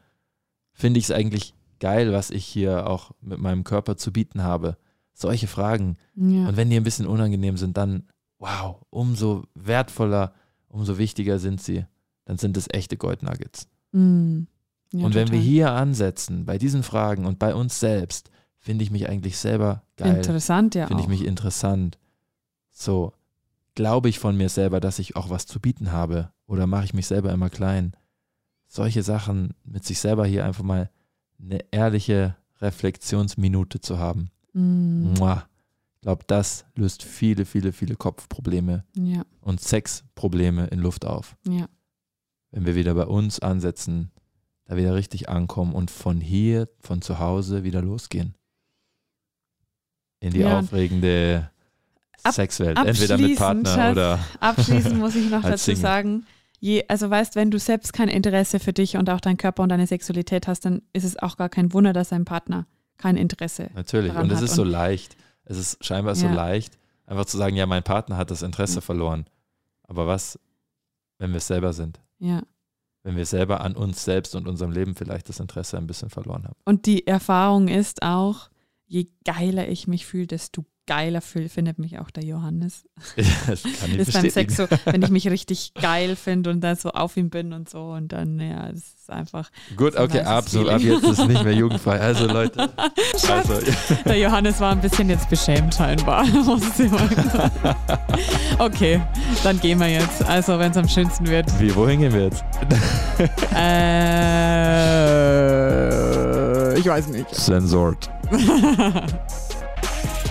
Finde 0.73 0.99
ich 0.99 1.05
es 1.05 1.11
eigentlich 1.11 1.53
geil, 1.79 2.11
was 2.13 2.29
ich 2.31 2.45
hier 2.45 2.87
auch 2.87 3.11
mit 3.21 3.39
meinem 3.39 3.63
Körper 3.63 3.97
zu 3.97 4.11
bieten 4.11 4.43
habe? 4.43 4.77
Solche 5.13 5.47
Fragen. 5.47 5.97
ja. 6.15 6.47
Und 6.47 6.57
wenn 6.57 6.69
die 6.69 6.77
ein 6.77 6.83
bisschen 6.83 7.07
unangenehm 7.07 7.57
sind, 7.57 7.77
dann, 7.77 8.03
wow, 8.39 8.77
umso 8.89 9.45
wertvoller, 9.55 10.33
umso 10.67 10.97
wichtiger 10.97 11.39
sind 11.39 11.61
sie. 11.61 11.85
Dann 12.25 12.37
sind 12.37 12.57
es 12.57 12.67
echte 12.69 12.97
Goldnuggets. 12.97 13.67
Mm. 13.93 14.41
Ja, 14.93 15.05
und 15.05 15.15
wenn 15.15 15.27
wir 15.29 15.39
total. 15.39 15.39
hier 15.39 15.71
ansetzen, 15.71 16.45
bei 16.45 16.57
diesen 16.57 16.83
Fragen 16.83 17.25
und 17.25 17.39
bei 17.39 17.55
uns 17.55 17.79
selbst, 17.79 18.29
finde 18.67 18.83
ich 18.83 18.91
mich 18.91 19.07
eigentlich 19.07 19.37
selber 19.37 19.81
geil. 19.95 20.17
Interessant, 20.17 20.75
ja. 20.75 20.87
Finde 20.87 21.01
ich 21.01 21.07
mich 21.07 21.23
interessant. 21.23 21.97
So, 22.69 23.13
glaube 23.75 24.09
ich 24.09 24.19
von 24.19 24.35
mir 24.35 24.49
selber, 24.49 24.81
dass 24.81 24.99
ich 24.99 25.15
auch 25.15 25.29
was 25.29 25.45
zu 25.45 25.61
bieten 25.61 25.93
habe? 25.93 26.33
Oder 26.47 26.67
mache 26.67 26.83
ich 26.83 26.93
mich 26.93 27.07
selber 27.07 27.31
immer 27.31 27.49
klein? 27.49 27.95
Solche 28.67 29.03
Sachen 29.03 29.53
mit 29.63 29.85
sich 29.85 29.99
selber 29.99 30.25
hier 30.25 30.43
einfach 30.43 30.65
mal 30.65 30.89
eine 31.41 31.59
ehrliche 31.71 32.35
Reflexionsminute 32.59 33.79
zu 33.79 33.99
haben. 33.99 34.31
Mm. 34.51 35.13
Ich 35.13 36.01
glaube, 36.01 36.25
das 36.27 36.65
löst 36.75 37.03
viele, 37.03 37.45
viele, 37.45 37.71
viele 37.71 37.95
Kopfprobleme 37.95 38.83
Ja, 38.95 39.23
und 39.39 39.61
Sexprobleme 39.61 40.67
in 40.67 40.79
Luft 40.79 41.05
auf. 41.05 41.37
ja. 41.47 41.69
Wenn 42.51 42.65
wir 42.65 42.75
wieder 42.75 42.95
bei 42.95 43.05
uns 43.05 43.39
ansetzen, 43.39 44.11
da 44.65 44.75
wieder 44.75 44.93
richtig 44.93 45.29
ankommen 45.29 45.73
und 45.73 45.89
von 45.89 46.19
hier, 46.19 46.67
von 46.81 47.01
zu 47.01 47.19
Hause 47.19 47.63
wieder 47.63 47.81
losgehen. 47.81 48.35
In 50.19 50.31
die 50.33 50.39
Ja. 50.39 50.59
aufregende 50.59 51.49
Ab- 52.23 52.33
Sexwelt. 52.33 52.77
Entweder 52.77 53.17
mit 53.17 53.37
Partner 53.37 53.69
Schatz, 53.75 53.91
oder 53.91 54.19
Abschließend 54.39 54.97
muss 54.99 55.15
ich 55.15 55.25
noch 55.29 55.43
Als 55.43 55.61
dazu 55.61 55.65
Single. 55.65 55.81
sagen, 55.81 56.25
je, 56.59 56.83
also 56.87 57.09
weißt, 57.09 57.35
wenn 57.35 57.51
du 57.51 57.59
selbst 57.59 57.93
kein 57.93 58.09
Interesse 58.09 58.59
für 58.59 58.73
dich 58.73 58.97
und 58.97 59.09
auch 59.09 59.19
deinen 59.21 59.37
Körper 59.37 59.63
und 59.63 59.69
deine 59.69 59.85
Sexualität 59.87 60.47
hast, 60.47 60.65
dann 60.65 60.81
ist 60.93 61.03
es 61.03 61.17
auch 61.19 61.37
gar 61.37 61.49
kein 61.49 61.71
Wunder, 61.73 61.93
dass 61.93 62.09
dein 62.09 62.25
Partner 62.25 62.65
kein 62.97 63.15
Interesse. 63.15 63.69
natürlich. 63.75 64.11
daran 64.11 64.23
Und 64.25 64.31
es 64.31 64.37
hat 64.39 64.45
ist 64.45 64.55
so 64.55 64.63
und- 64.63 64.69
leicht. 64.69 65.15
Es 65.45 65.57
ist 65.57 65.85
scheinbar 65.85 66.15
so 66.15 66.25
Ja. 66.25 66.33
leicht, 66.33 66.77
einfach 67.05 67.25
zu 67.25 67.37
sagen, 67.37 67.55
ja, 67.55 67.65
mein 67.67 67.83
Partner 67.83 68.17
hat 68.17 68.31
das 68.31 68.41
Interesse 68.41 68.75
Ja. 68.75 68.81
verloren. 68.81 69.25
Aber 69.83 70.07
was, 70.07 70.37
wenn 71.19 71.29
wir 71.31 71.37
es 71.37 71.47
selber 71.47 71.71
sind? 71.73 71.99
Ja. 72.19 72.41
Wenn 73.03 73.15
wir 73.15 73.25
selber 73.25 73.61
an 73.61 73.75
uns 73.77 74.03
selbst 74.03 74.35
und 74.35 74.47
unserem 74.47 74.71
Leben 74.71 74.95
vielleicht 74.95 75.29
das 75.29 75.39
Interesse 75.39 75.77
ein 75.77 75.87
bisschen 75.87 76.09
verloren 76.09 76.43
haben. 76.43 76.55
Und 76.65 76.85
die 76.87 77.07
Erfahrung 77.07 77.69
ist 77.69 78.01
auch, 78.01 78.49
je 78.87 79.07
geiler 79.23 79.67
ich 79.67 79.87
mich 79.87 80.05
fühle, 80.05 80.27
desto 80.27 80.65
geiler 80.87 81.21
fühl, 81.21 81.49
findet 81.49 81.77
mich 81.77 81.99
auch 81.99 82.09
der 82.09 82.23
Johannes. 82.23 82.85
das 83.47 83.63
kann 83.63 83.91
ich 83.91 83.97
ist 83.97 84.13
beim. 84.13 84.29
Sex 84.29 84.55
so, 84.55 84.67
wenn 84.85 85.01
ich 85.01 85.09
mich 85.09 85.29
richtig 85.29 85.73
geil 85.73 86.15
finde 86.15 86.49
und 86.49 86.61
da 86.61 86.77
so 86.77 86.91
auf 86.91 87.17
ihm 87.17 87.29
bin 87.29 87.51
und 87.51 87.69
so 87.69 87.91
und 87.91 88.13
dann, 88.13 88.39
ja, 88.39 88.69
es 88.69 88.93
ist 89.01 89.09
einfach. 89.09 89.51
Gut, 89.75 89.93
so 89.93 89.99
okay, 89.99 90.21
absolut. 90.21 90.69
Ab 90.69 90.81
jetzt 90.81 91.03
ist 91.03 91.19
es 91.19 91.27
nicht 91.27 91.43
mehr 91.43 91.53
jugendfrei. 91.53 91.99
Also 91.99 92.25
Leute, 92.25 92.69
Schatz, 93.17 93.49
also, 93.49 93.61
der 94.05 94.17
Johannes 94.17 94.59
war 94.61 94.71
ein 94.71 94.79
bisschen 94.81 95.09
jetzt 95.09 95.29
beschämt 95.29 95.75
scheinbar. 95.75 96.25
muss 96.45 96.79
ich 96.79 96.89
sagen. 96.89 97.51
okay, 98.57 99.01
dann 99.43 99.59
gehen 99.59 99.79
wir 99.79 99.89
jetzt. 99.89 100.23
Also, 100.23 100.57
wenn 100.57 100.71
es 100.71 100.77
am 100.77 100.87
schönsten 100.87 101.27
wird. 101.27 101.47
wie, 101.59 101.75
wohin 101.75 101.99
gehen 101.99 102.13
wir 102.13 102.23
jetzt? 102.23 102.45
Äh, 103.53 103.67
ich 106.79 106.85
weiß 106.85 107.09
nicht. 107.09 107.35
Sensort. 107.35 108.09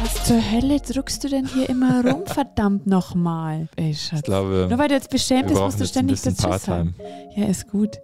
Was 0.01 0.25
zur 0.25 0.41
Hölle 0.51 0.81
drückst 0.81 1.25
du 1.25 1.29
denn 1.29 1.47
hier 1.47 1.69
immer 1.71 2.05
rum, 2.05 2.27
verdammt 2.27 2.87
nochmal? 2.87 3.69
Ey, 3.77 3.91
Ich 3.91 4.03
Schatz. 4.03 4.23
glaube, 4.23 4.67
Nur 4.69 4.79
weil 4.79 4.89
du 4.89 4.95
jetzt 4.95 5.11
beschämt 5.11 5.49
bist, 5.49 5.61
musst 5.61 5.81
du 5.81 5.87
ständig 5.87 6.21
dazu 6.21 6.43
sagen. 6.59 6.95
Part-Time. 6.95 7.31
Ja, 7.37 7.47
ist 7.47 7.69
gut. 7.69 7.99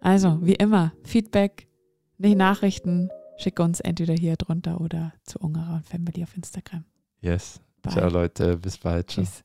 Also, 0.00 0.38
wie 0.42 0.54
immer, 0.54 0.92
Feedback, 1.04 1.66
die 2.18 2.34
Nachrichten, 2.34 3.08
schick 3.38 3.58
uns 3.60 3.80
entweder 3.80 4.14
hier 4.14 4.36
drunter 4.36 4.80
oder 4.80 5.12
zu 5.24 5.38
Ungerer 5.38 5.74
und 5.76 5.86
Family 5.86 6.22
auf 6.22 6.36
Instagram. 6.36 6.84
Yes. 7.20 7.60
Bye. 7.82 7.92
Ciao 7.94 8.08
Leute, 8.10 8.56
bis 8.58 8.76
bald. 8.78 9.10
Ciao. 9.10 9.24
Tschüss. 9.24 9.42